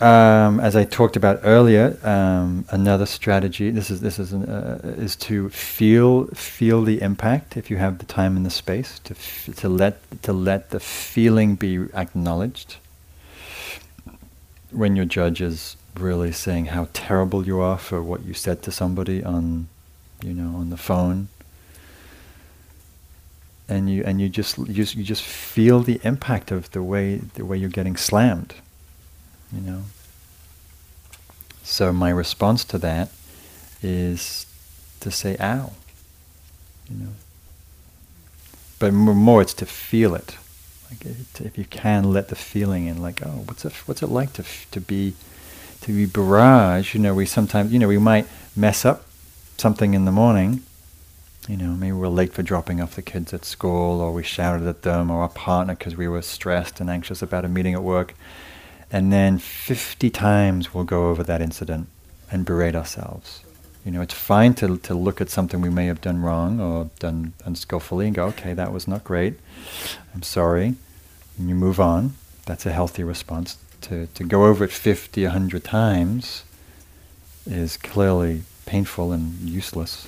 Um, 0.02 0.60
as 0.60 0.76
I 0.76 0.84
talked 0.84 1.16
about 1.16 1.42
earlier, 1.44 1.96
um, 2.04 2.66
another 2.72 3.06
strategy. 3.06 3.70
This 3.70 3.92
is 3.92 4.02
this 4.02 4.18
is 4.18 4.34
an, 4.34 4.46
uh, 4.46 4.96
is 4.98 5.16
to 5.18 5.50
feel 5.50 6.26
feel 6.34 6.82
the 6.82 7.00
impact 7.04 7.56
if 7.56 7.70
you 7.70 7.78
have 7.78 8.00
the 8.00 8.08
time 8.08 8.36
and 8.36 8.44
the 8.44 8.50
space 8.50 8.98
to 9.04 9.14
f- 9.14 9.52
to 9.58 9.70
let 9.70 10.02
to 10.24 10.34
let 10.34 10.72
the 10.72 10.80
feeling 10.80 11.54
be 11.54 11.86
acknowledged. 11.94 12.78
When 14.72 14.96
your 14.96 15.06
judge 15.06 15.40
is 15.40 15.78
really 15.96 16.32
saying 16.32 16.68
how 16.68 16.88
terrible 16.94 17.46
you 17.46 17.60
are 17.62 17.78
for 17.78 18.02
what 18.02 18.24
you 18.24 18.34
said 18.34 18.64
to 18.64 18.72
somebody 18.72 19.24
on, 19.24 19.68
you 20.24 20.34
know, 20.34 20.58
on 20.58 20.72
the 20.72 20.78
phone, 20.78 21.28
and 23.70 23.88
you 23.88 24.04
and 24.04 24.20
you 24.20 24.30
just 24.30 24.58
you 24.58 24.84
you 24.84 25.04
just 25.04 25.22
feel 25.22 25.82
the 25.82 26.02
impact 26.04 26.50
of 26.50 26.72
the 26.72 26.82
way 26.82 27.18
the 27.36 27.46
way 27.46 27.56
you're 27.56 27.70
getting 27.70 27.96
slammed 27.96 28.56
you 29.54 29.62
know. 29.62 29.84
So 31.64 31.94
my 31.94 32.10
response 32.10 32.64
to 32.66 32.78
that 32.80 33.10
is 33.82 34.46
to 35.00 35.12
say, 35.12 35.38
ow, 35.40 35.74
you 36.90 36.98
know. 36.98 37.12
But 38.80 38.94
more, 38.94 39.42
it's 39.42 39.54
to 39.56 39.66
feel 39.66 40.16
it. 40.16 40.38
Like 40.90 41.06
if 41.06 41.58
you 41.58 41.66
can 41.66 42.12
let 42.12 42.30
the 42.30 42.36
feeling 42.36 42.88
in, 42.88 43.02
like, 43.02 43.26
oh, 43.26 43.44
what's 43.46 43.64
it, 43.64 43.74
what's 43.86 44.02
it 44.02 44.08
like 44.08 44.34
to, 44.34 44.44
to 44.72 44.82
be, 44.82 45.14
to 45.82 45.94
be 45.94 46.06
barrage? 46.06 46.94
You 46.94 47.00
know, 47.00 47.14
we 47.14 47.26
sometimes, 47.26 47.72
you 47.72 47.80
know, 47.80 47.88
we 47.88 47.98
might 47.98 48.28
mess 48.56 48.84
up 48.84 49.06
something 49.58 49.94
in 49.94 50.06
the 50.06 50.12
morning. 50.12 50.64
You 51.48 51.58
know, 51.58 51.72
maybe 51.72 51.94
we're 51.94 52.08
late 52.08 52.34
for 52.34 52.44
dropping 52.44 52.82
off 52.82 52.96
the 52.96 53.02
kids 53.02 53.34
at 53.34 53.46
school, 53.46 54.02
or 54.02 54.12
we 54.12 54.24
shouted 54.24 54.68
at 54.68 54.82
them, 54.82 55.10
or 55.10 55.22
our 55.22 55.30
partner 55.30 55.76
because 55.76 55.96
we 55.96 56.08
were 56.08 56.22
stressed 56.22 56.80
and 56.80 56.90
anxious 56.90 57.22
about 57.22 57.46
a 57.46 57.48
meeting 57.48 57.74
at 57.74 57.84
work 57.84 58.14
and 58.92 59.12
then 59.12 59.38
50 59.38 60.10
times 60.10 60.74
we'll 60.74 60.84
go 60.84 61.10
over 61.10 61.24
that 61.24 61.42
incident 61.42 61.88
and 62.30 62.46
berate 62.46 62.76
ourselves. 62.76 63.44
You 63.86 63.92
know, 63.92 64.02
it's 64.02 64.14
fine 64.14 64.54
to, 64.56 64.78
to 64.78 64.94
look 64.94 65.22
at 65.22 65.30
something 65.30 65.60
we 65.62 65.70
may 65.70 65.88
have 65.88 66.02
done 66.02 66.22
wrong 66.22 66.60
or 66.60 66.90
done 67.00 67.34
unskillfully 67.46 68.06
and 68.06 68.16
go, 68.16 68.26
okay, 68.26 68.54
that 68.54 68.72
was 68.72 68.88
not 68.88 69.04
great. 69.04 69.40
I'm 70.14 70.22
sorry. 70.22 70.76
And 71.38 71.50
you 71.50 71.56
move 71.56 71.80
on. 71.80 72.14
That's 72.46 72.66
a 72.66 72.72
healthy 72.72 73.04
response. 73.04 73.58
To, 73.82 74.06
to 74.08 74.24
go 74.24 74.46
over 74.46 74.64
it 74.66 74.72
50, 74.72 75.24
100 75.24 75.64
times 75.64 76.44
is 77.48 77.78
clearly 77.78 78.44
painful 78.68 79.12
and 79.12 79.40
useless. 79.40 80.08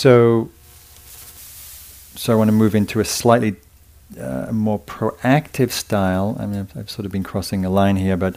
So, 0.00 0.48
so 2.16 2.32
I 2.32 2.36
want 2.36 2.48
to 2.48 2.52
move 2.52 2.74
into 2.74 3.00
a 3.00 3.04
slightly 3.04 3.56
uh, 4.18 4.50
more 4.50 4.78
proactive 4.78 5.72
style. 5.72 6.38
I 6.40 6.46
mean, 6.46 6.60
I've, 6.60 6.74
I've, 6.74 6.90
sort 6.90 7.04
of 7.04 7.12
been 7.12 7.22
crossing 7.22 7.66
a 7.66 7.68
line 7.68 7.96
here, 7.96 8.16
but 8.16 8.36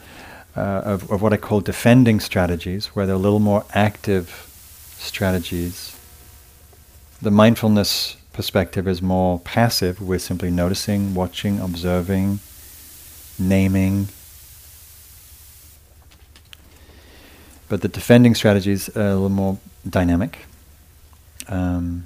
uh, 0.58 0.82
of, 0.84 1.10
of 1.10 1.22
what 1.22 1.32
I 1.32 1.38
call 1.38 1.62
defending 1.62 2.20
strategies, 2.20 2.88
where 2.88 3.06
they're 3.06 3.16
a 3.16 3.18
little 3.18 3.40
more 3.40 3.64
active 3.74 4.28
strategies. 4.98 5.98
The 7.22 7.32
mindfulness 7.32 8.18
perspective 8.34 8.86
is 8.86 9.02
more 9.02 9.40
passive. 9.40 10.02
We're 10.02 10.20
simply 10.20 10.52
noticing, 10.52 11.16
watching, 11.16 11.62
observing, 11.62 12.40
naming. 13.40 14.10
But 17.70 17.84
the 17.84 17.88
defending 17.88 18.36
strategies 18.36 18.90
are 18.98 19.12
a 19.12 19.14
little 19.14 19.30
more 19.30 19.60
dynamic. 19.90 20.40
Um, 21.48 22.06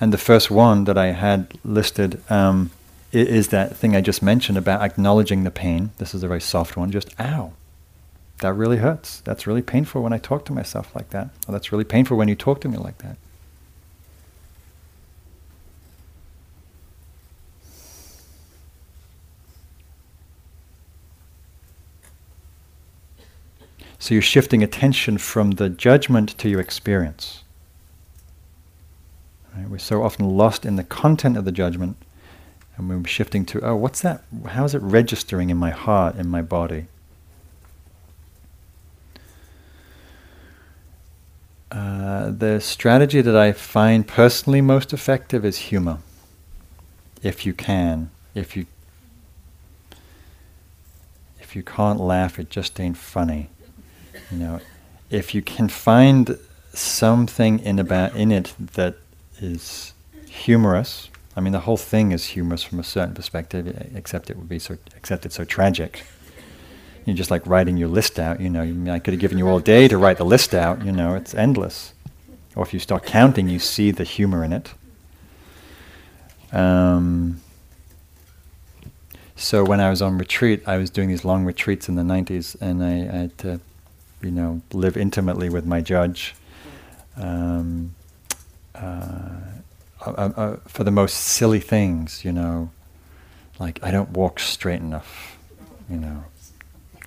and 0.00 0.12
the 0.12 0.18
first 0.18 0.50
one 0.50 0.84
that 0.84 0.98
I 0.98 1.06
had 1.06 1.58
listed 1.64 2.20
um, 2.30 2.70
is 3.12 3.48
that 3.48 3.76
thing 3.76 3.96
I 3.96 4.00
just 4.00 4.22
mentioned 4.22 4.58
about 4.58 4.82
acknowledging 4.82 5.44
the 5.44 5.50
pain. 5.50 5.90
This 5.98 6.14
is 6.14 6.22
a 6.22 6.28
very 6.28 6.40
soft 6.40 6.76
one, 6.76 6.90
just 6.90 7.18
ow. 7.20 7.52
That 8.38 8.52
really 8.52 8.76
hurts. 8.78 9.20
That's 9.20 9.46
really 9.46 9.62
painful 9.62 10.02
when 10.02 10.12
I 10.12 10.18
talk 10.18 10.44
to 10.46 10.52
myself 10.52 10.94
like 10.94 11.10
that. 11.10 11.30
Or 11.48 11.52
that's 11.52 11.72
really 11.72 11.84
painful 11.84 12.16
when 12.16 12.28
you 12.28 12.34
talk 12.34 12.60
to 12.62 12.68
me 12.68 12.76
like 12.76 12.98
that. 12.98 13.16
So 24.06 24.14
you're 24.14 24.22
shifting 24.22 24.62
attention 24.62 25.18
from 25.18 25.50
the 25.50 25.68
judgment 25.68 26.38
to 26.38 26.48
your 26.48 26.60
experience. 26.60 27.42
Right? 29.52 29.68
We're 29.68 29.78
so 29.78 30.04
often 30.04 30.36
lost 30.36 30.64
in 30.64 30.76
the 30.76 30.84
content 30.84 31.36
of 31.36 31.44
the 31.44 31.50
judgment, 31.50 31.96
and 32.76 32.88
we're 32.88 33.04
shifting 33.08 33.44
to, 33.46 33.60
oh, 33.62 33.74
what's 33.74 34.00
that? 34.02 34.22
How 34.46 34.64
is 34.64 34.76
it 34.76 34.82
registering 34.82 35.50
in 35.50 35.56
my 35.56 35.70
heart, 35.70 36.14
in 36.14 36.28
my 36.28 36.40
body? 36.40 36.86
Uh, 41.72 42.30
the 42.30 42.60
strategy 42.60 43.22
that 43.22 43.34
I 43.34 43.50
find 43.50 44.06
personally 44.06 44.60
most 44.60 44.92
effective 44.92 45.44
is 45.44 45.58
humor. 45.58 45.98
If 47.24 47.44
you 47.44 47.52
can, 47.52 48.10
if 48.36 48.56
you 48.56 48.66
if 51.40 51.56
you 51.56 51.64
can't 51.64 51.98
laugh, 51.98 52.38
it 52.38 52.50
just 52.50 52.78
ain't 52.78 52.96
funny. 52.96 53.50
You 54.30 54.38
know, 54.38 54.60
if 55.10 55.34
you 55.34 55.42
can 55.42 55.68
find 55.68 56.38
something 56.72 57.60
in 57.60 57.78
about 57.78 58.14
in 58.16 58.32
it 58.32 58.54
that 58.74 58.96
is 59.40 59.92
humorous, 60.28 61.08
I 61.36 61.40
mean, 61.40 61.52
the 61.52 61.60
whole 61.60 61.76
thing 61.76 62.12
is 62.12 62.26
humorous 62.26 62.62
from 62.62 62.80
a 62.80 62.84
certain 62.84 63.14
perspective, 63.14 63.66
except 63.94 64.30
it 64.30 64.36
would 64.36 64.48
be 64.48 64.58
so, 64.58 64.78
except 64.96 65.26
it's 65.26 65.36
so 65.36 65.44
tragic. 65.44 66.04
You're 67.04 67.14
just 67.14 67.30
like 67.30 67.46
writing 67.46 67.76
your 67.76 67.88
list 67.88 68.18
out. 68.18 68.40
You 68.40 68.50
know, 68.50 68.92
I 68.92 68.98
could 68.98 69.14
have 69.14 69.20
given 69.20 69.38
you 69.38 69.46
all 69.48 69.60
day 69.60 69.86
to 69.86 69.96
write 69.96 70.16
the 70.16 70.24
list 70.24 70.54
out. 70.54 70.84
You 70.84 70.92
know, 70.92 71.14
it's 71.14 71.34
endless. 71.34 71.92
Or 72.56 72.64
if 72.64 72.72
you 72.72 72.80
start 72.80 73.04
counting, 73.04 73.48
you 73.48 73.58
see 73.58 73.90
the 73.90 74.02
humor 74.02 74.42
in 74.42 74.52
it. 74.52 74.72
Um, 76.52 77.40
so 79.36 79.62
when 79.62 79.78
I 79.78 79.90
was 79.90 80.00
on 80.00 80.16
retreat, 80.16 80.62
I 80.66 80.78
was 80.78 80.88
doing 80.88 81.08
these 81.08 81.24
long 81.24 81.44
retreats 81.44 81.88
in 81.88 81.96
the 81.96 82.02
90s, 82.02 82.56
and 82.60 82.82
I, 82.82 82.92
I 82.92 83.20
had 83.20 83.38
to 83.38 83.60
you 84.22 84.30
know, 84.30 84.62
live 84.72 84.96
intimately 84.96 85.48
with 85.48 85.66
my 85.66 85.80
judge. 85.80 86.34
Um, 87.16 87.94
uh, 88.74 89.40
uh, 90.04 90.10
uh, 90.36 90.56
for 90.66 90.84
the 90.84 90.90
most 90.90 91.14
silly 91.14 91.60
things, 91.60 92.24
you 92.24 92.32
know, 92.32 92.70
like 93.58 93.82
I 93.82 93.90
don't 93.90 94.10
walk 94.10 94.38
straight 94.38 94.80
enough, 94.80 95.38
you 95.88 95.96
know. 95.96 96.24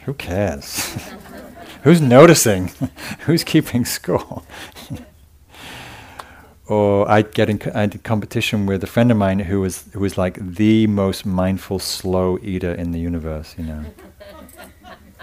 Who 0.04 0.14
cares? 0.14 0.98
Who's 1.84 2.02
noticing? 2.02 2.72
Who's 3.22 3.44
keeping 3.44 3.86
score? 3.86 4.44
or 6.68 7.10
I'd 7.10 7.34
get 7.34 7.50
in, 7.50 7.60
co- 7.60 7.72
I'd 7.74 8.04
competition 8.04 8.66
with 8.66 8.84
a 8.84 8.88
friend 8.88 9.12
of 9.12 9.18
mine 9.18 9.40
who 9.40 9.62
was 9.62 9.86
who 9.94 10.00
was 10.00 10.18
like 10.18 10.38
the 10.40 10.88
most 10.88 11.26
mindful 11.26 11.80
slow 11.80 12.38
eater 12.42 12.74
in 12.74 12.92
the 12.92 13.00
universe, 13.00 13.56
you 13.58 13.66
know. 13.66 13.86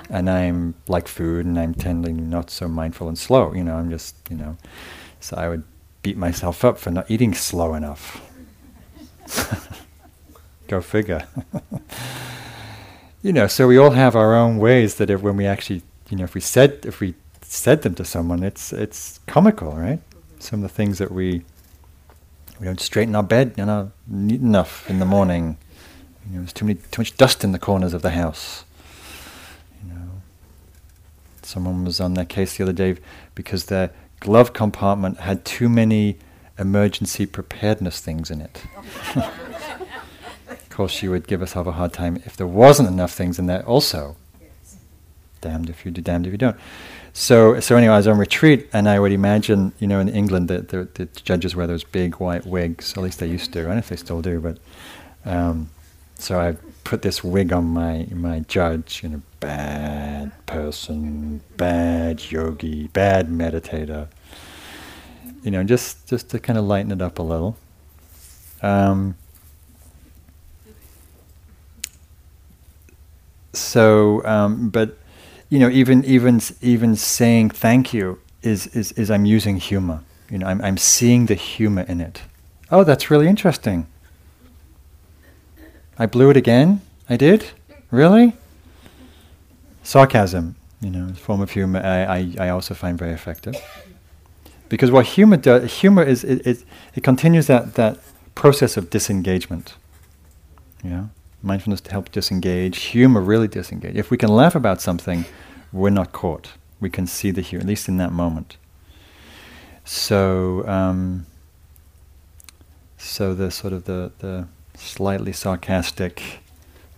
And 0.08 0.30
I'm 0.30 0.74
like 0.88 1.08
food, 1.08 1.46
and 1.46 1.58
I'm 1.58 1.74
tending 1.74 2.30
not 2.30 2.50
so 2.50 2.68
mindful 2.68 3.08
and 3.08 3.18
slow, 3.18 3.52
you 3.52 3.64
know. 3.64 3.76
I'm 3.76 3.90
just, 3.90 4.16
you 4.30 4.36
know, 4.36 4.56
so 5.20 5.36
I 5.36 5.48
would 5.48 5.64
beat 6.02 6.16
myself 6.16 6.64
up 6.64 6.78
for 6.78 6.90
not 6.90 7.10
eating 7.10 7.34
slow 7.34 7.74
enough. 7.74 8.20
Go 10.68 10.80
figure. 10.80 11.26
you 13.22 13.32
know, 13.32 13.46
so 13.46 13.66
we 13.66 13.76
all 13.76 13.90
have 13.90 14.14
our 14.14 14.34
own 14.34 14.58
ways 14.58 14.96
that 14.96 15.10
if 15.10 15.22
when 15.22 15.36
we 15.36 15.46
actually, 15.46 15.82
you 16.10 16.16
know, 16.16 16.24
if 16.24 16.34
we 16.34 16.40
said 16.40 16.84
if 16.84 17.00
we 17.00 17.14
said 17.42 17.82
them 17.82 17.94
to 17.96 18.04
someone, 18.04 18.42
it's 18.42 18.72
it's 18.72 19.20
comical, 19.26 19.72
right? 19.72 20.00
Some 20.38 20.62
of 20.62 20.70
the 20.70 20.74
things 20.74 20.98
that 20.98 21.10
we 21.10 21.42
we 22.60 22.66
don't 22.66 22.80
straighten 22.80 23.14
our 23.14 23.22
bed, 23.22 23.54
you 23.56 23.64
know, 23.64 23.92
neat 24.06 24.40
enough 24.40 24.88
in 24.88 24.98
the 24.98 25.04
morning. 25.04 25.58
You 26.26 26.34
know, 26.34 26.38
there's 26.40 26.52
too 26.52 26.64
many 26.64 26.78
too 26.90 27.00
much 27.00 27.16
dust 27.16 27.44
in 27.44 27.52
the 27.52 27.58
corners 27.58 27.94
of 27.94 28.02
the 28.02 28.10
house. 28.10 28.64
Someone 31.46 31.84
was 31.84 32.00
on 32.00 32.14
that 32.14 32.28
case 32.28 32.56
the 32.56 32.64
other 32.64 32.72
day 32.72 32.96
because 33.34 33.66
their 33.66 33.90
glove 34.20 34.52
compartment 34.52 35.20
had 35.20 35.44
too 35.44 35.68
many 35.68 36.18
emergency 36.58 37.26
preparedness 37.26 38.00
things 38.00 38.30
in 38.30 38.40
it. 38.40 38.64
of 39.14 40.68
course, 40.70 40.92
she 40.92 41.08
would 41.08 41.26
give 41.26 41.40
herself 41.40 41.66
a 41.66 41.72
hard 41.72 41.92
time 41.92 42.16
if 42.24 42.36
there 42.36 42.46
wasn't 42.46 42.88
enough 42.88 43.12
things 43.12 43.38
in 43.38 43.46
there 43.46 43.64
also. 43.64 44.16
Damned 45.40 45.70
if 45.70 45.84
you 45.84 45.90
do, 45.90 46.00
damned 46.00 46.26
if 46.26 46.32
you 46.32 46.38
don't. 46.38 46.56
So, 47.12 47.60
so 47.60 47.76
anyway, 47.76 47.94
I 47.94 47.96
was 47.96 48.06
on 48.06 48.18
retreat, 48.18 48.68
and 48.72 48.88
I 48.88 48.98
would 48.98 49.12
imagine, 49.12 49.72
you 49.78 49.86
know, 49.86 50.00
in 50.00 50.08
England, 50.08 50.48
that 50.48 50.68
the, 50.68 50.88
the, 50.94 51.06
judges 51.06 51.56
wear 51.56 51.66
those 51.66 51.82
big 51.82 52.16
white 52.16 52.44
wigs. 52.44 52.92
At 52.96 53.02
least 53.02 53.20
they 53.20 53.26
used 53.26 53.52
to. 53.54 53.60
I 53.60 53.62
don't 53.62 53.72
know 53.72 53.78
if 53.78 53.88
they 53.88 53.96
still 53.96 54.20
do, 54.20 54.38
but 54.38 54.58
um, 55.24 55.70
so 56.16 56.38
I 56.38 56.56
put 56.84 57.02
this 57.02 57.24
wig 57.24 57.52
on 57.52 57.64
my 57.64 58.06
my 58.12 58.40
judge. 58.40 59.02
You 59.02 59.08
know, 59.08 59.22
bad 59.46 60.32
person, 60.46 61.40
bad 61.56 62.32
yogi, 62.32 62.88
bad 62.88 63.28
meditator. 63.28 64.08
You 65.44 65.52
know, 65.52 65.62
just 65.62 66.08
just 66.08 66.30
to 66.30 66.40
kind 66.40 66.58
of 66.58 66.64
lighten 66.64 66.90
it 66.90 67.00
up 67.00 67.20
a 67.20 67.22
little. 67.22 67.56
Um, 68.60 69.14
so, 73.52 74.24
um, 74.24 74.68
but 74.70 74.98
you 75.48 75.60
know, 75.60 75.68
even 75.68 76.04
even 76.04 76.40
even 76.60 76.96
saying 76.96 77.50
thank 77.50 77.94
you 77.94 78.18
is 78.42 78.66
is, 78.68 78.90
is 78.92 79.12
I'm 79.12 79.26
using 79.26 79.58
humor. 79.58 80.02
You 80.28 80.38
know, 80.38 80.46
I'm 80.48 80.60
I'm 80.60 80.76
seeing 80.76 81.26
the 81.26 81.36
humor 81.36 81.82
in 81.82 82.00
it. 82.00 82.22
Oh, 82.72 82.82
that's 82.82 83.12
really 83.12 83.28
interesting. 83.28 83.86
I 85.96 86.06
blew 86.06 86.30
it 86.30 86.36
again. 86.36 86.80
I 87.08 87.16
did. 87.16 87.46
Really? 87.92 88.32
Sarcasm, 89.86 90.56
you 90.80 90.90
know, 90.90 91.12
form 91.14 91.40
of 91.40 91.50
humor. 91.52 91.78
I, 91.78 92.18
I, 92.18 92.46
I 92.46 92.48
also 92.48 92.74
find 92.74 92.98
very 92.98 93.12
effective 93.12 93.54
because 94.68 94.90
what 94.90 95.06
humor 95.06 95.36
does, 95.36 95.72
humor 95.72 96.02
is 96.02 96.24
it, 96.24 96.44
it, 96.44 96.64
it 96.96 97.04
continues 97.04 97.46
that 97.46 97.74
that 97.74 98.00
process 98.34 98.76
of 98.76 98.90
disengagement. 98.90 99.74
Know, 100.82 101.10
mindfulness 101.40 101.80
to 101.82 101.92
help 101.92 102.10
disengage, 102.10 102.78
humor 102.78 103.20
really 103.20 103.46
disengage. 103.46 103.94
If 103.94 104.10
we 104.10 104.16
can 104.16 104.28
laugh 104.28 104.56
about 104.56 104.80
something, 104.80 105.24
we're 105.72 105.90
not 105.90 106.10
caught. 106.12 106.54
We 106.80 106.90
can 106.90 107.06
see 107.06 107.30
the 107.30 107.40
humor, 107.40 107.62
at 107.62 107.68
least 107.68 107.88
in 107.88 107.96
that 107.96 108.12
moment. 108.12 108.56
So, 109.84 110.66
um, 110.68 111.26
so 112.98 113.34
the 113.34 113.52
sort 113.52 113.72
of 113.72 113.84
the, 113.84 114.12
the 114.18 114.48
slightly 114.74 115.32
sarcastic, 115.32 116.40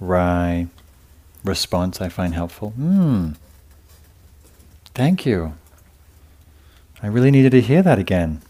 wry 0.01 0.69
response 1.49 2.01
I 2.01 2.09
find 2.09 2.35
helpful. 2.35 2.71
Hmm. 2.71 3.33
Thank 4.95 5.27
you. 5.27 5.55
I 7.03 7.07
really 7.07 7.31
needed 7.31 7.53
to 7.53 7.61
hear 7.61 7.83
that 7.83 7.99
again. 7.99 8.43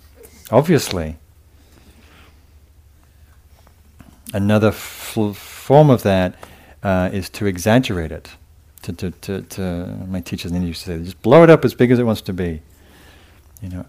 Obviously. 0.50 1.16
Another 4.32 4.72
fl- 4.72 5.32
form 5.32 5.90
of 5.90 6.02
that 6.02 6.34
uh, 6.82 7.10
is 7.12 7.28
to 7.30 7.46
exaggerate 7.46 8.12
it. 8.12 8.30
To, 8.82 8.92
to, 8.92 9.10
to, 9.10 9.42
to, 9.42 9.62
my 10.08 10.20
teachers 10.20 10.52
in 10.52 10.62
used 10.62 10.84
to 10.84 10.98
say, 10.98 11.04
just 11.04 11.20
blow 11.22 11.42
it 11.42 11.50
up 11.50 11.64
as 11.64 11.74
big 11.74 11.90
as 11.90 11.98
it 11.98 12.04
wants 12.04 12.22
to 12.22 12.32
be. 12.32 12.62
You 13.60 13.68
know, 13.70 13.86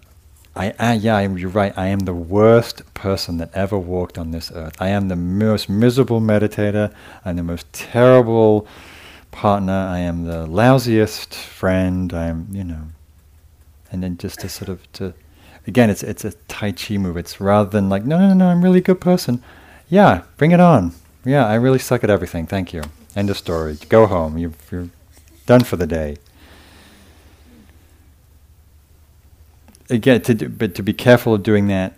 I, 0.56 0.74
I 0.78 0.94
yeah, 0.94 1.20
you're 1.20 1.48
right. 1.48 1.72
I 1.78 1.86
am 1.86 2.00
the 2.00 2.14
worst 2.14 2.92
person 2.92 3.38
that 3.38 3.50
ever 3.54 3.78
walked 3.78 4.18
on 4.18 4.32
this 4.32 4.50
earth. 4.54 4.74
I 4.80 4.88
am 4.88 5.08
the 5.08 5.16
most 5.16 5.68
miserable 5.68 6.20
meditator. 6.20 6.92
I'm 7.24 7.36
the 7.36 7.42
most 7.42 7.72
terrible 7.72 8.66
partner. 9.30 9.72
I 9.72 9.98
am 10.00 10.24
the 10.24 10.46
lousiest 10.46 11.34
friend. 11.34 12.12
I 12.12 12.26
am, 12.26 12.48
you 12.52 12.64
know, 12.64 12.88
and 13.90 14.02
then 14.02 14.16
just 14.16 14.40
to 14.40 14.48
sort 14.48 14.68
of 14.68 14.90
to, 14.94 15.14
again, 15.66 15.90
it's 15.90 16.02
it's 16.02 16.24
a 16.24 16.32
Tai 16.48 16.72
Chi 16.72 16.96
move. 16.96 17.16
It's 17.16 17.40
rather 17.40 17.68
than 17.68 17.88
like, 17.88 18.04
no, 18.04 18.18
no, 18.18 18.34
no, 18.34 18.48
I'm 18.48 18.62
really 18.62 18.78
a 18.78 18.82
good 18.82 19.00
person. 19.00 19.42
Yeah, 19.88 20.22
bring 20.36 20.52
it 20.52 20.60
on. 20.60 20.92
Yeah, 21.24 21.46
I 21.46 21.54
really 21.54 21.78
suck 21.78 22.04
at 22.04 22.10
everything. 22.10 22.46
Thank 22.46 22.72
you. 22.72 22.82
End 23.16 23.28
of 23.28 23.36
story. 23.36 23.76
Go 23.88 24.06
home. 24.06 24.38
you 24.38 24.54
you're 24.70 24.88
done 25.46 25.64
for 25.64 25.76
the 25.76 25.86
day. 25.86 26.16
Again, 29.88 30.22
to 30.22 30.34
do, 30.34 30.48
but 30.48 30.76
to 30.76 30.82
be 30.82 30.92
careful 30.92 31.34
of 31.34 31.42
doing 31.42 31.66
that 31.66 31.94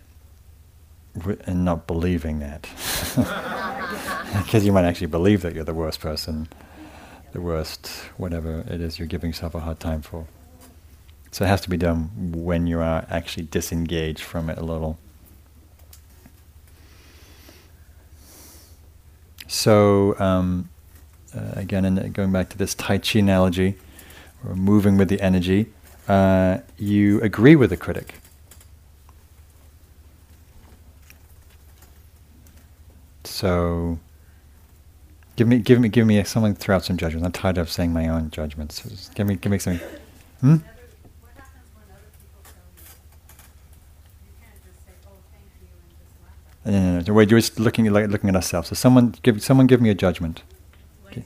and 1.44 1.62
not 1.62 1.86
believing 1.86 2.38
that, 2.38 2.62
because 4.42 4.64
you 4.64 4.72
might 4.72 4.86
actually 4.86 5.08
believe 5.08 5.42
that 5.42 5.54
you're 5.54 5.64
the 5.64 5.74
worst 5.74 6.00
person, 6.00 6.48
the 7.32 7.40
worst 7.40 7.88
whatever 8.16 8.60
it 8.68 8.80
is 8.80 8.98
you're 8.98 9.08
giving 9.08 9.30
yourself 9.30 9.54
a 9.54 9.60
hard 9.60 9.80
time 9.80 10.02
for. 10.02 10.26
So 11.30 11.44
it 11.44 11.48
has 11.48 11.60
to 11.62 11.70
be 11.70 11.76
done 11.76 12.10
when 12.34 12.66
you 12.66 12.80
are 12.80 13.06
actually 13.08 13.44
disengaged 13.44 14.20
from 14.20 14.50
it 14.50 14.58
a 14.58 14.64
little. 14.64 14.98
So 19.48 20.18
um, 20.18 20.68
uh, 21.34 21.52
again, 21.54 21.84
and 21.84 22.12
going 22.12 22.32
back 22.32 22.50
to 22.50 22.58
this 22.58 22.74
Tai 22.74 22.98
Chi 22.98 23.18
analogy, 23.18 23.76
or 24.46 24.54
moving 24.54 24.98
with 24.98 25.08
the 25.08 25.20
energy, 25.20 25.72
uh, 26.08 26.58
you 26.76 27.20
agree 27.22 27.56
with 27.56 27.70
the 27.70 27.76
critic. 27.76 28.14
So, 33.24 33.98
give 35.42 35.48
me, 35.48 35.58
give 35.58 35.80
me, 35.80 35.88
give 35.88 36.06
me 36.06 36.22
someone 36.22 36.54
throw 36.54 36.76
out 36.76 36.84
some 36.84 36.96
judgments. 36.96 37.26
I'm 37.26 37.32
tired 37.32 37.58
of 37.58 37.68
saying 37.68 37.92
my 37.92 38.06
own 38.06 38.30
judgments. 38.30 38.80
So 38.82 39.12
give 39.16 39.26
me, 39.26 39.34
give 39.34 39.50
me 39.50 39.58
something. 39.58 39.84
Hmm. 40.40 40.54
What 40.54 41.32
happens 41.34 41.64
when 41.74 41.84
other 41.90 42.12
people 42.14 42.44
tell 42.44 42.62
you? 42.76 42.92
Can 44.38 44.46
I 44.46 44.54
just 44.64 44.78
say, 44.86 44.92
okay. 46.64 46.70
No, 46.70 46.92
no, 46.92 47.00
no. 47.00 47.12
We're 47.12 47.26
just 47.26 47.58
looking 47.58 47.88
at 47.88 47.92
like, 47.92 48.08
looking 48.08 48.28
at 48.28 48.36
ourselves. 48.36 48.68
So 48.68 48.74
someone 48.76 49.16
give 49.22 49.42
someone 49.42 49.66
give 49.66 49.80
me 49.80 49.90
a 49.90 49.94
judgment. 49.94 50.44
Lazy. 51.06 51.24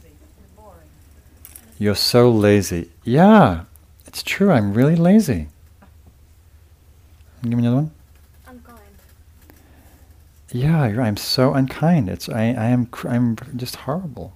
You're 1.78 1.94
so 1.94 2.30
lazy. 2.30 2.88
Yeah, 3.04 3.64
it's 4.06 4.22
true. 4.22 4.50
I'm 4.50 4.72
really 4.72 4.96
lazy. 4.96 5.48
Give 7.42 7.52
me 7.52 7.58
another 7.58 7.76
one. 7.76 7.90
Yeah, 10.52 10.86
you're, 10.86 11.02
I'm 11.02 11.16
so 11.16 11.54
unkind. 11.54 12.08
It's 12.08 12.28
I, 12.28 12.42
I 12.42 12.66
am 12.66 12.86
cr- 12.86 13.08
I'm 13.08 13.36
just 13.56 13.76
horrible. 13.76 14.32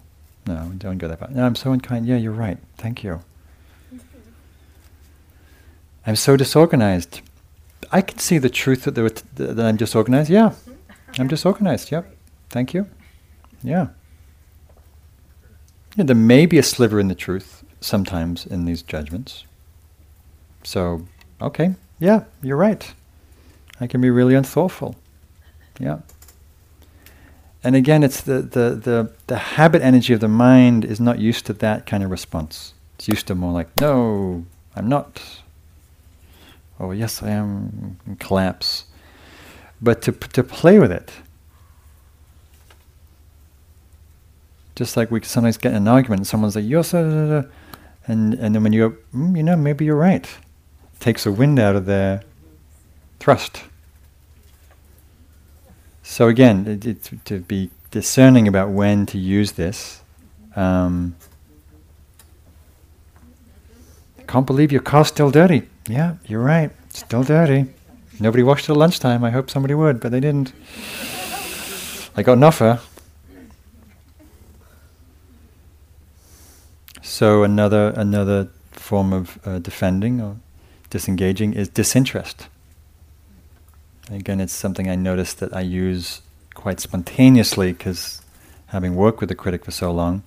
No, 0.46 0.72
don't 0.76 0.98
go 0.98 1.06
that 1.08 1.18
far. 1.20 1.30
No, 1.30 1.44
I'm 1.44 1.54
so 1.54 1.72
unkind. 1.72 2.06
Yeah, 2.06 2.16
you're 2.16 2.32
right. 2.32 2.58
Thank 2.76 3.04
you. 3.04 3.20
I'm 6.06 6.16
so 6.16 6.36
disorganized. 6.36 7.20
I 7.92 8.00
can 8.00 8.18
see 8.18 8.38
the 8.38 8.50
truth 8.50 8.84
that, 8.84 8.94
t- 8.94 9.22
that 9.34 9.60
I'm 9.60 9.76
disorganized. 9.76 10.30
Yeah, 10.30 10.54
I'm 11.18 11.28
disorganized. 11.28 11.90
Yep. 11.92 12.16
Thank 12.48 12.74
you. 12.74 12.88
Yeah. 13.62 13.88
yeah. 15.96 16.04
There 16.04 16.16
may 16.16 16.46
be 16.46 16.58
a 16.58 16.62
sliver 16.62 16.98
in 16.98 17.08
the 17.08 17.14
truth 17.14 17.64
sometimes 17.80 18.46
in 18.46 18.64
these 18.64 18.82
judgments. 18.82 19.44
So, 20.62 21.06
okay. 21.40 21.74
Yeah, 21.98 22.24
you're 22.42 22.56
right. 22.56 22.92
I 23.80 23.86
can 23.86 24.00
be 24.00 24.10
really 24.10 24.34
unthoughtful. 24.34 24.96
Yeah. 25.80 26.00
And 27.64 27.74
again, 27.74 28.02
it's 28.02 28.20
the, 28.20 28.40
the, 28.42 28.70
the, 28.74 29.12
the 29.26 29.36
habit 29.36 29.82
energy 29.82 30.12
of 30.12 30.20
the 30.20 30.28
mind 30.28 30.84
is 30.84 31.00
not 31.00 31.18
used 31.18 31.46
to 31.46 31.52
that 31.54 31.86
kind 31.86 32.02
of 32.02 32.10
response. 32.10 32.74
It's 32.96 33.08
used 33.08 33.26
to 33.26 33.34
more 33.34 33.52
like, 33.52 33.68
no, 33.80 34.44
I'm 34.76 34.88
not. 34.88 35.22
Oh, 36.78 36.92
yes, 36.92 37.22
I 37.22 37.30
am. 37.30 37.98
And 38.06 38.20
collapse. 38.20 38.84
But 39.82 40.02
to, 40.02 40.12
to 40.12 40.42
play 40.42 40.78
with 40.78 40.92
it, 40.92 41.10
just 44.74 44.96
like 44.96 45.10
we 45.10 45.22
sometimes 45.22 45.56
get 45.58 45.72
in 45.72 45.76
an 45.76 45.88
argument 45.88 46.20
and 46.20 46.26
someone's 46.26 46.56
like, 46.56 46.64
you're 46.64 46.84
so, 46.84 47.02
da, 47.02 47.10
da, 47.10 47.40
da," 47.42 47.48
and, 48.06 48.34
and 48.34 48.54
then 48.54 48.62
when 48.62 48.72
you 48.72 48.90
go, 48.90 48.96
mm, 49.14 49.36
you 49.36 49.42
know, 49.42 49.56
maybe 49.56 49.84
you're 49.84 49.96
right. 49.96 50.26
takes 51.00 51.24
the 51.24 51.32
wind 51.32 51.58
out 51.58 51.76
of 51.76 51.86
their 51.86 52.22
thrust. 53.18 53.64
So 56.10 56.26
again, 56.26 56.66
it, 56.66 56.84
it, 56.84 57.24
to 57.26 57.38
be 57.38 57.70
discerning 57.92 58.48
about 58.48 58.70
when 58.70 59.06
to 59.06 59.16
use 59.16 59.52
this. 59.52 60.02
Um, 60.56 61.14
can't 64.26 64.44
believe 64.44 64.72
your 64.72 64.82
car's 64.82 65.06
still 65.06 65.30
dirty. 65.30 65.68
Yeah, 65.88 66.16
you're 66.26 66.42
right. 66.42 66.72
Still 66.88 67.22
dirty. 67.22 67.66
Nobody 68.18 68.42
washed 68.42 68.68
it 68.68 68.72
at 68.72 68.76
lunchtime. 68.76 69.22
I 69.22 69.30
hope 69.30 69.50
somebody 69.50 69.72
would, 69.72 70.00
but 70.00 70.10
they 70.10 70.18
didn't. 70.18 70.52
I 72.16 72.24
got 72.24 72.38
an 72.38 72.42
offer. 72.42 72.80
So 77.02 77.44
another 77.44 77.94
another 77.96 78.48
form 78.72 79.12
of 79.12 79.38
uh, 79.46 79.60
defending 79.60 80.20
or 80.20 80.38
disengaging 80.90 81.54
is 81.54 81.68
disinterest. 81.68 82.48
Again, 84.10 84.40
it's 84.40 84.52
something 84.52 84.90
I 84.90 84.96
noticed 84.96 85.38
that 85.38 85.54
I 85.54 85.60
use 85.60 86.22
quite 86.54 86.80
spontaneously 86.80 87.72
because 87.72 88.20
having 88.66 88.96
worked 88.96 89.20
with 89.20 89.28
the 89.28 89.34
critic 89.34 89.64
for 89.64 89.70
so 89.70 89.92
long. 89.92 90.22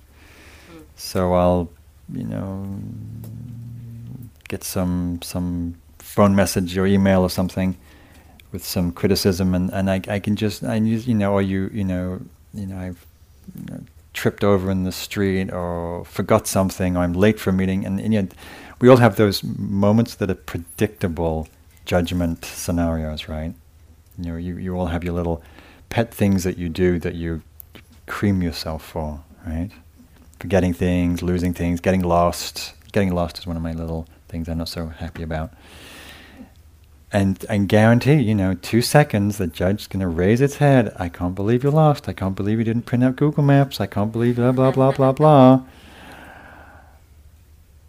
Hmm. 0.70 0.78
So 0.96 1.34
I'll, 1.34 1.70
you 2.12 2.24
know, 2.24 2.78
get 4.48 4.64
some 4.64 5.20
some 5.22 5.74
phone 5.98 6.34
message 6.34 6.76
or 6.78 6.86
email 6.86 7.22
or 7.22 7.30
something 7.30 7.76
with 8.52 8.64
some 8.64 8.92
criticism, 8.92 9.54
and, 9.54 9.70
and 9.70 9.90
I, 9.90 10.00
I 10.08 10.18
can 10.18 10.36
just 10.36 10.64
I 10.64 10.76
use 10.76 11.06
you 11.06 11.14
know 11.14 11.32
or 11.32 11.42
you 11.42 11.70
you 11.72 11.84
know 11.84 12.20
you 12.54 12.66
know 12.66 12.78
I've 12.78 13.04
you 13.58 13.64
know, 13.70 13.80
tripped 14.14 14.44
over 14.44 14.70
in 14.70 14.84
the 14.84 14.92
street 14.92 15.52
or 15.52 16.04
forgot 16.04 16.46
something 16.46 16.96
or 16.96 17.00
I'm 17.00 17.12
late 17.12 17.38
for 17.38 17.50
a 17.50 17.52
meeting, 17.52 17.84
and, 17.84 18.00
and 18.00 18.14
you 18.14 18.22
know, 18.22 18.28
we 18.80 18.88
all 18.88 18.98
have 18.98 19.16
those 19.16 19.42
moments 19.44 20.14
that 20.16 20.30
are 20.30 20.34
predictable 20.34 21.48
judgment 21.84 22.44
scenarios, 22.44 23.28
right? 23.28 23.54
You 24.18 24.32
know, 24.32 24.36
you, 24.36 24.56
you 24.56 24.76
all 24.76 24.86
have 24.86 25.04
your 25.04 25.14
little 25.14 25.42
pet 25.88 26.12
things 26.12 26.44
that 26.44 26.58
you 26.58 26.68
do 26.68 26.98
that 27.00 27.14
you 27.14 27.42
cream 28.06 28.42
yourself 28.42 28.84
for, 28.84 29.22
right? 29.46 29.70
Forgetting 30.38 30.74
things, 30.74 31.22
losing 31.22 31.54
things, 31.54 31.80
getting 31.80 32.02
lost. 32.02 32.74
Getting 32.92 33.14
lost 33.14 33.38
is 33.38 33.46
one 33.46 33.56
of 33.56 33.62
my 33.62 33.72
little 33.72 34.06
things 34.28 34.48
I'm 34.48 34.58
not 34.58 34.68
so 34.68 34.86
happy 34.86 35.22
about. 35.22 35.52
And 37.12 37.44
and 37.48 37.68
guarantee, 37.68 38.14
you 38.14 38.34
know, 38.34 38.54
two 38.54 38.82
seconds, 38.82 39.38
the 39.38 39.46
judge's 39.46 39.86
going 39.86 40.00
to 40.00 40.08
raise 40.08 40.40
its 40.40 40.56
head. 40.56 40.92
I 40.98 41.08
can't 41.08 41.34
believe 41.34 41.62
you 41.62 41.70
lost. 41.70 42.08
I 42.08 42.12
can't 42.12 42.34
believe 42.34 42.58
you 42.58 42.64
didn't 42.64 42.86
print 42.86 43.04
out 43.04 43.14
Google 43.16 43.44
Maps. 43.44 43.80
I 43.80 43.86
can't 43.86 44.10
believe 44.10 44.36
blah 44.36 44.52
blah 44.52 44.72
blah 44.72 44.90
blah 44.90 45.12
blah. 45.12 45.62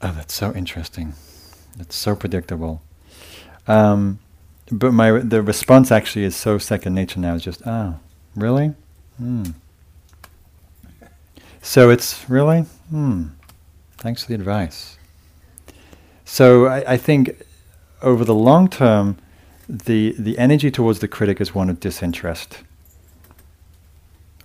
Oh, 0.01 0.11
that's 0.11 0.33
so 0.35 0.53
interesting. 0.53 1.13
That's 1.75 1.95
so 1.95 2.15
predictable. 2.15 2.83
Um, 3.67 4.19
but 4.71 4.93
my 4.93 5.11
the 5.19 5.41
response 5.41 5.91
actually 5.91 6.25
is 6.25 6.35
so 6.35 6.57
second 6.57 6.95
nature 6.95 7.19
now. 7.19 7.35
It's 7.35 7.43
just, 7.43 7.61
oh, 7.65 7.99
really? 8.35 8.73
Hmm. 9.17 9.43
So 11.61 11.89
it's 11.89 12.29
really, 12.29 12.61
hmm. 12.89 13.27
Thanks 13.97 14.23
for 14.23 14.29
the 14.29 14.35
advice. 14.35 14.97
So 16.25 16.65
I, 16.67 16.93
I 16.93 16.97
think 16.97 17.43
over 18.01 18.25
the 18.25 18.35
long 18.35 18.67
term, 18.67 19.17
the 19.67 20.15
the 20.17 20.37
energy 20.37 20.69
towards 20.69 20.99
the 20.99 21.07
critic 21.07 21.41
is 21.41 21.55
one 21.55 21.69
of 21.69 21.79
disinterest, 21.79 22.59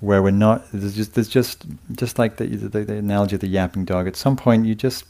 where 0.00 0.22
we're 0.22 0.30
not. 0.30 0.64
There's 0.72 0.96
just 0.96 1.14
there's 1.14 1.28
just 1.28 1.64
just 1.92 2.18
like 2.18 2.36
the, 2.36 2.46
the, 2.46 2.84
the 2.84 2.94
analogy 2.94 3.34
of 3.34 3.40
the 3.40 3.48
yapping 3.48 3.84
dog. 3.84 4.06
At 4.06 4.16
some 4.16 4.36
point, 4.36 4.66
you 4.66 4.74
just 4.74 5.04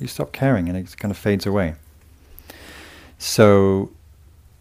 you 0.00 0.06
stop 0.06 0.32
caring, 0.32 0.68
and 0.68 0.76
it 0.76 0.96
kind 0.96 1.10
of 1.10 1.18
fades 1.18 1.46
away. 1.46 1.74
So 3.18 3.90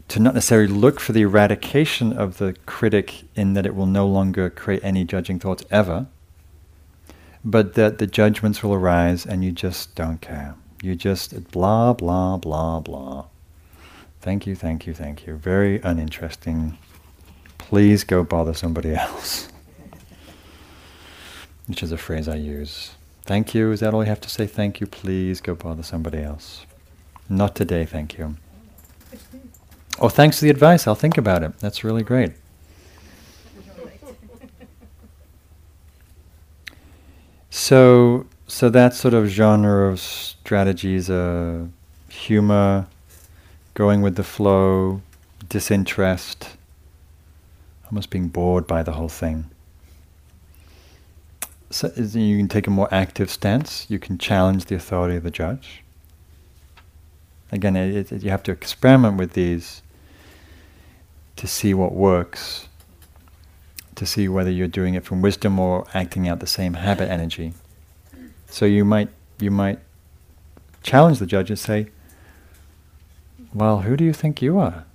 to 0.08 0.20
not 0.20 0.34
necessarily 0.36 0.68
look 0.68 1.00
for 1.00 1.14
the 1.14 1.22
eradication 1.22 2.14
of 2.14 2.38
the 2.38 2.56
critic 2.66 3.24
in 3.36 3.54
that 3.54 3.66
it 3.66 3.76
will 3.76 3.86
no 3.88 4.08
longer 4.08 4.50
create 4.50 4.84
any 4.84 5.04
judging 5.04 5.40
thoughts 5.40 5.64
ever, 5.72 6.08
but 7.44 7.74
that 7.74 7.98
the 7.98 8.08
judgments 8.08 8.64
will 8.64 8.74
arise 8.74 9.26
and 9.26 9.44
you 9.44 9.52
just 9.52 9.96
don't 9.96 10.22
care. 10.22 10.56
You 10.82 10.96
just 10.96 11.52
blah, 11.52 11.94
blah, 11.94 12.38
blah, 12.38 12.80
blah. 12.80 13.26
Thank 14.22 14.48
you, 14.48 14.56
thank 14.56 14.88
you, 14.88 14.94
thank 14.94 15.26
you. 15.26 15.36
Very 15.36 15.80
uninteresting. 15.82 16.78
Please 17.58 18.04
go 18.04 18.24
bother 18.24 18.54
somebody 18.54 18.94
else. 18.96 19.50
Which 21.68 21.82
is 21.82 21.92
a 21.92 21.98
phrase 21.98 22.28
I 22.28 22.36
use. 22.36 22.92
Thank 23.24 23.56
you, 23.56 23.72
is 23.72 23.80
that 23.80 23.94
all 23.94 24.04
you 24.04 24.10
have 24.10 24.22
to 24.22 24.30
say? 24.30 24.46
Thank 24.46 24.80
you, 24.80 24.86
please 24.86 25.42
go 25.42 25.56
bother 25.56 25.82
somebody 25.82 26.20
else. 26.20 26.66
Not 27.28 27.56
today, 27.56 27.86
thank 27.86 28.20
you. 28.20 28.38
Oh, 30.00 30.10
thanks 30.10 30.40
for 30.40 30.46
the 30.46 30.52
advice. 30.52 30.88
I'll 30.88 30.96
think 30.96 31.18
about 31.18 31.42
it. 31.44 31.58
That's 31.60 31.84
really 31.84 32.04
great. 32.04 32.34
So, 37.50 38.26
so 38.48 38.70
that 38.70 38.94
sort 38.94 39.14
of 39.14 39.28
genre 39.28 39.90
of 39.90 40.02
strategies, 40.02 41.10
uh, 41.10 41.68
humor, 42.10 42.88
going 43.74 44.02
with 44.02 44.18
the 44.18 44.24
flow, 44.24 45.02
disinterest, 45.48 46.58
almost 47.86 48.10
being 48.10 48.28
bored 48.28 48.68
by 48.68 48.84
the 48.84 48.92
whole 48.92 49.08
thing. 49.08 49.50
So 51.70 51.92
you 51.96 52.38
can 52.38 52.50
take 52.50 52.68
a 52.68 52.72
more 52.72 52.90
active 52.94 53.30
stance. 53.30 53.86
You 53.90 54.00
can 54.00 54.18
challenge 54.18 54.66
the 54.66 54.76
authority 54.76 55.16
of 55.16 55.24
the 55.24 55.32
judge. 55.32 55.82
Again, 57.52 57.76
it, 57.78 58.12
it, 58.12 58.24
you 58.24 58.30
have 58.32 58.44
to 58.44 58.52
experiment 58.52 59.18
with 59.18 59.34
these 59.34 59.82
to 61.36 61.48
see 61.48 61.74
what 61.74 61.94
works, 61.94 62.68
to 63.96 64.06
see 64.06 64.28
whether 64.28 64.52
you're 64.52 64.68
doing 64.68 64.94
it 64.94 65.04
from 65.04 65.22
wisdom 65.22 65.60
or 65.60 65.86
acting 65.94 66.28
out 66.28 66.40
the 66.40 66.48
same 66.48 66.74
habit 66.76 67.10
energy. 67.10 67.54
So 68.48 68.66
you 68.66 68.86
might 68.86 69.10
you 69.40 69.52
might 69.52 69.80
challenge 70.84 71.20
the 71.20 71.26
judge 71.26 71.50
and 71.50 71.60
say, 71.60 71.88
"Well, 73.54 73.82
who 73.82 73.98
do 73.98 74.04
you 74.04 74.14
think 74.14 74.42
you 74.42 74.60
are 74.60 74.86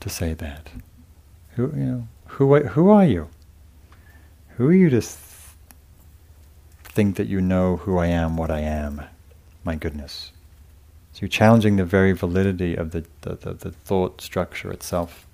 to 0.00 0.08
say 0.08 0.34
that? 0.34 0.70
Who 1.54 1.72
you 1.76 1.84
know 1.84 2.08
who 2.26 2.58
who 2.60 2.90
are 2.90 3.04
you? 3.06 3.28
Who 4.56 4.68
are 4.68 4.72
you 4.72 4.90
to 4.90 5.00
th- 5.00 5.18
think 6.82 7.16
that 7.16 7.26
you 7.26 7.40
know 7.40 7.76
who 7.76 7.98
I 7.98 8.06
am, 8.06 8.36
what 8.36 8.50
I 8.50 8.60
am? 8.60 9.02
My 9.64 9.76
goodness." 9.76 10.32
So 11.12 11.20
you're 11.22 11.28
challenging 11.28 11.76
the 11.76 11.84
very 11.84 12.12
validity 12.12 12.74
of 12.74 12.90
the, 12.90 13.06
the, 13.22 13.36
the, 13.36 13.54
the 13.54 13.70
thought 13.70 14.20
structure 14.20 14.70
itself. 14.70 15.26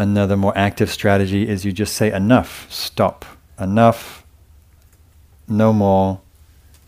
Another 0.00 0.36
more 0.36 0.56
active 0.56 0.90
strategy 0.90 1.48
is 1.48 1.64
you 1.64 1.72
just 1.72 1.94
say 1.94 2.10
enough, 2.12 2.66
stop, 2.70 3.24
enough, 3.58 4.24
no 5.46 5.72
more, 5.72 6.20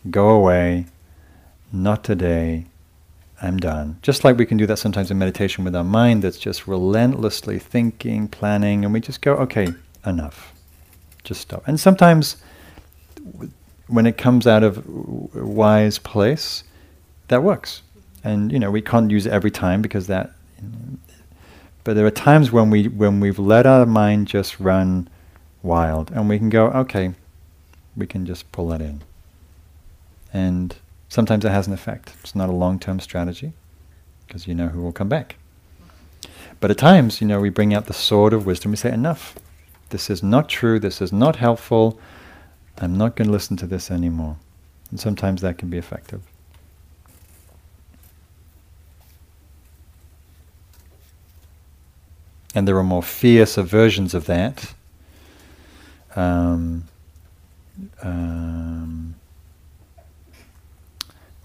go 0.09 0.29
away, 0.29 0.85
not 1.71 2.03
today, 2.03 2.65
I'm 3.41 3.57
done. 3.57 3.99
Just 4.01 4.23
like 4.23 4.37
we 4.37 4.45
can 4.45 4.57
do 4.57 4.65
that 4.67 4.77
sometimes 4.77 5.11
in 5.11 5.17
meditation 5.17 5.63
with 5.63 5.75
our 5.75 5.83
mind 5.83 6.23
that's 6.23 6.37
just 6.37 6.67
relentlessly 6.67 7.59
thinking, 7.59 8.27
planning, 8.27 8.83
and 8.83 8.93
we 8.93 8.99
just 8.99 9.21
go, 9.21 9.33
okay, 9.35 9.67
enough, 10.05 10.53
just 11.23 11.41
stop. 11.41 11.63
And 11.67 11.79
sometimes 11.79 12.37
when 13.87 14.05
it 14.05 14.17
comes 14.17 14.47
out 14.47 14.63
of 14.63 14.87
wise 15.35 15.99
place, 15.99 16.63
that 17.27 17.43
works. 17.43 17.81
And 18.23 18.51
you 18.51 18.59
know, 18.59 18.71
we 18.71 18.81
can't 18.81 19.11
use 19.11 19.25
it 19.25 19.33
every 19.33 19.51
time 19.51 19.81
because 19.81 20.07
that 20.07 20.31
but 21.83 21.95
there 21.95 22.05
are 22.05 22.11
times 22.11 22.51
when 22.51 22.69
we 22.69 22.87
when 22.87 23.19
we've 23.19 23.39
let 23.39 23.65
our 23.65 23.85
mind 23.85 24.27
just 24.27 24.59
run 24.59 25.09
wild, 25.61 26.11
and 26.11 26.29
we 26.29 26.37
can 26.37 26.49
go, 26.49 26.67
okay, 26.67 27.13
we 27.95 28.07
can 28.07 28.25
just 28.25 28.51
pull 28.51 28.67
that 28.69 28.81
in. 28.81 29.01
And 30.31 30.75
sometimes 31.09 31.45
it 31.45 31.51
has 31.51 31.67
an 31.67 31.73
effect. 31.73 32.13
It's 32.21 32.35
not 32.35 32.49
a 32.49 32.53
long-term 32.53 32.99
strategy 32.99 33.53
because 34.25 34.47
you 34.47 34.55
know 34.55 34.69
who 34.69 34.81
will 34.81 34.91
come 34.91 35.09
back. 35.09 35.35
But 36.59 36.71
at 36.71 36.77
times, 36.77 37.21
you 37.21 37.27
know, 37.27 37.39
we 37.39 37.49
bring 37.49 37.73
out 37.73 37.85
the 37.85 37.93
sword 37.93 38.33
of 38.33 38.45
wisdom. 38.45 38.71
We 38.71 38.77
say, 38.77 38.91
enough. 38.91 39.35
This 39.89 40.09
is 40.09 40.23
not 40.23 40.49
true. 40.49 40.79
This 40.79 41.01
is 41.01 41.11
not 41.11 41.35
helpful. 41.35 41.99
I'm 42.79 42.97
not 42.97 43.15
going 43.15 43.27
to 43.27 43.31
listen 43.31 43.57
to 43.57 43.67
this 43.67 43.91
anymore. 43.91 44.37
And 44.89 44.99
sometimes 44.99 45.41
that 45.41 45.57
can 45.57 45.69
be 45.69 45.77
effective. 45.77 46.21
And 52.55 52.67
there 52.67 52.77
are 52.77 52.83
more 52.83 53.03
fierce 53.03 53.55
versions 53.55 54.13
of 54.13 54.25
that. 54.25 54.73
Um, 56.15 56.85
um, 58.01 59.15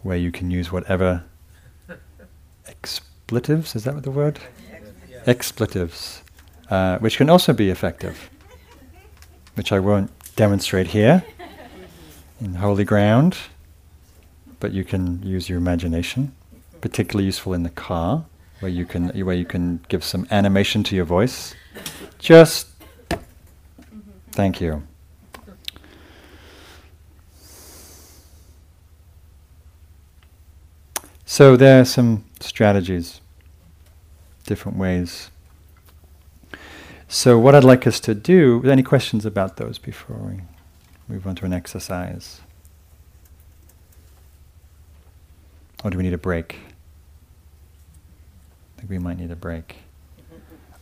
where 0.02 0.16
you 0.16 0.30
can 0.30 0.50
use 0.50 0.70
whatever 0.70 1.24
expletives, 2.66 3.74
is 3.74 3.84
that 3.84 3.94
what 3.94 4.02
the 4.04 4.10
word? 4.10 4.38
Yeah. 5.10 5.22
Expletives, 5.26 6.22
uh, 6.70 6.98
which 6.98 7.16
can 7.16 7.30
also 7.30 7.52
be 7.52 7.70
effective, 7.70 8.30
which 9.54 9.72
I 9.72 9.80
won't 9.80 10.10
demonstrate 10.36 10.88
here 10.88 11.24
in 12.40 12.54
holy 12.54 12.84
ground, 12.84 13.36
but 14.60 14.72
you 14.72 14.84
can 14.84 15.22
use 15.22 15.48
your 15.48 15.58
imagination, 15.58 16.32
particularly 16.80 17.26
useful 17.26 17.54
in 17.54 17.62
the 17.62 17.70
car. 17.70 18.24
Where 18.60 18.70
you 18.70 18.84
can 18.84 19.08
where 19.24 19.36
you 19.36 19.44
can 19.44 19.80
give 19.88 20.02
some 20.04 20.26
animation 20.30 20.82
to 20.84 20.96
your 20.96 21.04
voice. 21.04 21.54
Just 22.18 22.68
thank 24.32 24.60
you. 24.60 24.82
So 31.24 31.56
there 31.56 31.80
are 31.80 31.84
some 31.84 32.24
strategies, 32.40 33.20
different 34.44 34.78
ways. 34.78 35.30
So 37.06 37.38
what 37.38 37.54
I'd 37.54 37.64
like 37.64 37.86
us 37.86 38.00
to 38.00 38.14
do, 38.14 38.62
any 38.64 38.82
questions 38.82 39.24
about 39.24 39.56
those 39.56 39.78
before 39.78 40.16
we 40.16 40.40
move 41.06 41.26
on 41.26 41.34
to 41.36 41.44
an 41.44 41.52
exercise? 41.52 42.40
Or 45.84 45.90
do 45.90 45.96
we 45.96 46.02
need 46.02 46.12
a 46.12 46.18
break? 46.18 46.58
I 48.78 48.82
think 48.82 48.90
we 48.90 48.98
might 49.00 49.18
need 49.18 49.32
a 49.32 49.36
break. 49.36 49.78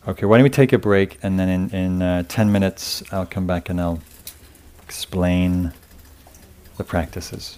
Okay, 0.07 0.27
why 0.27 0.37
don't 0.37 0.43
we 0.43 0.51
take 0.51 0.71
a 0.71 0.77
break 0.77 1.17
and 1.23 1.39
then 1.39 1.49
in, 1.49 1.69
in 1.71 2.01
uh, 2.03 2.23
10 2.27 2.51
minutes 2.51 3.01
I'll 3.11 3.25
come 3.25 3.47
back 3.47 3.69
and 3.69 3.81
I'll 3.81 4.03
explain 4.83 5.73
the 6.77 6.83
practices. 6.83 7.57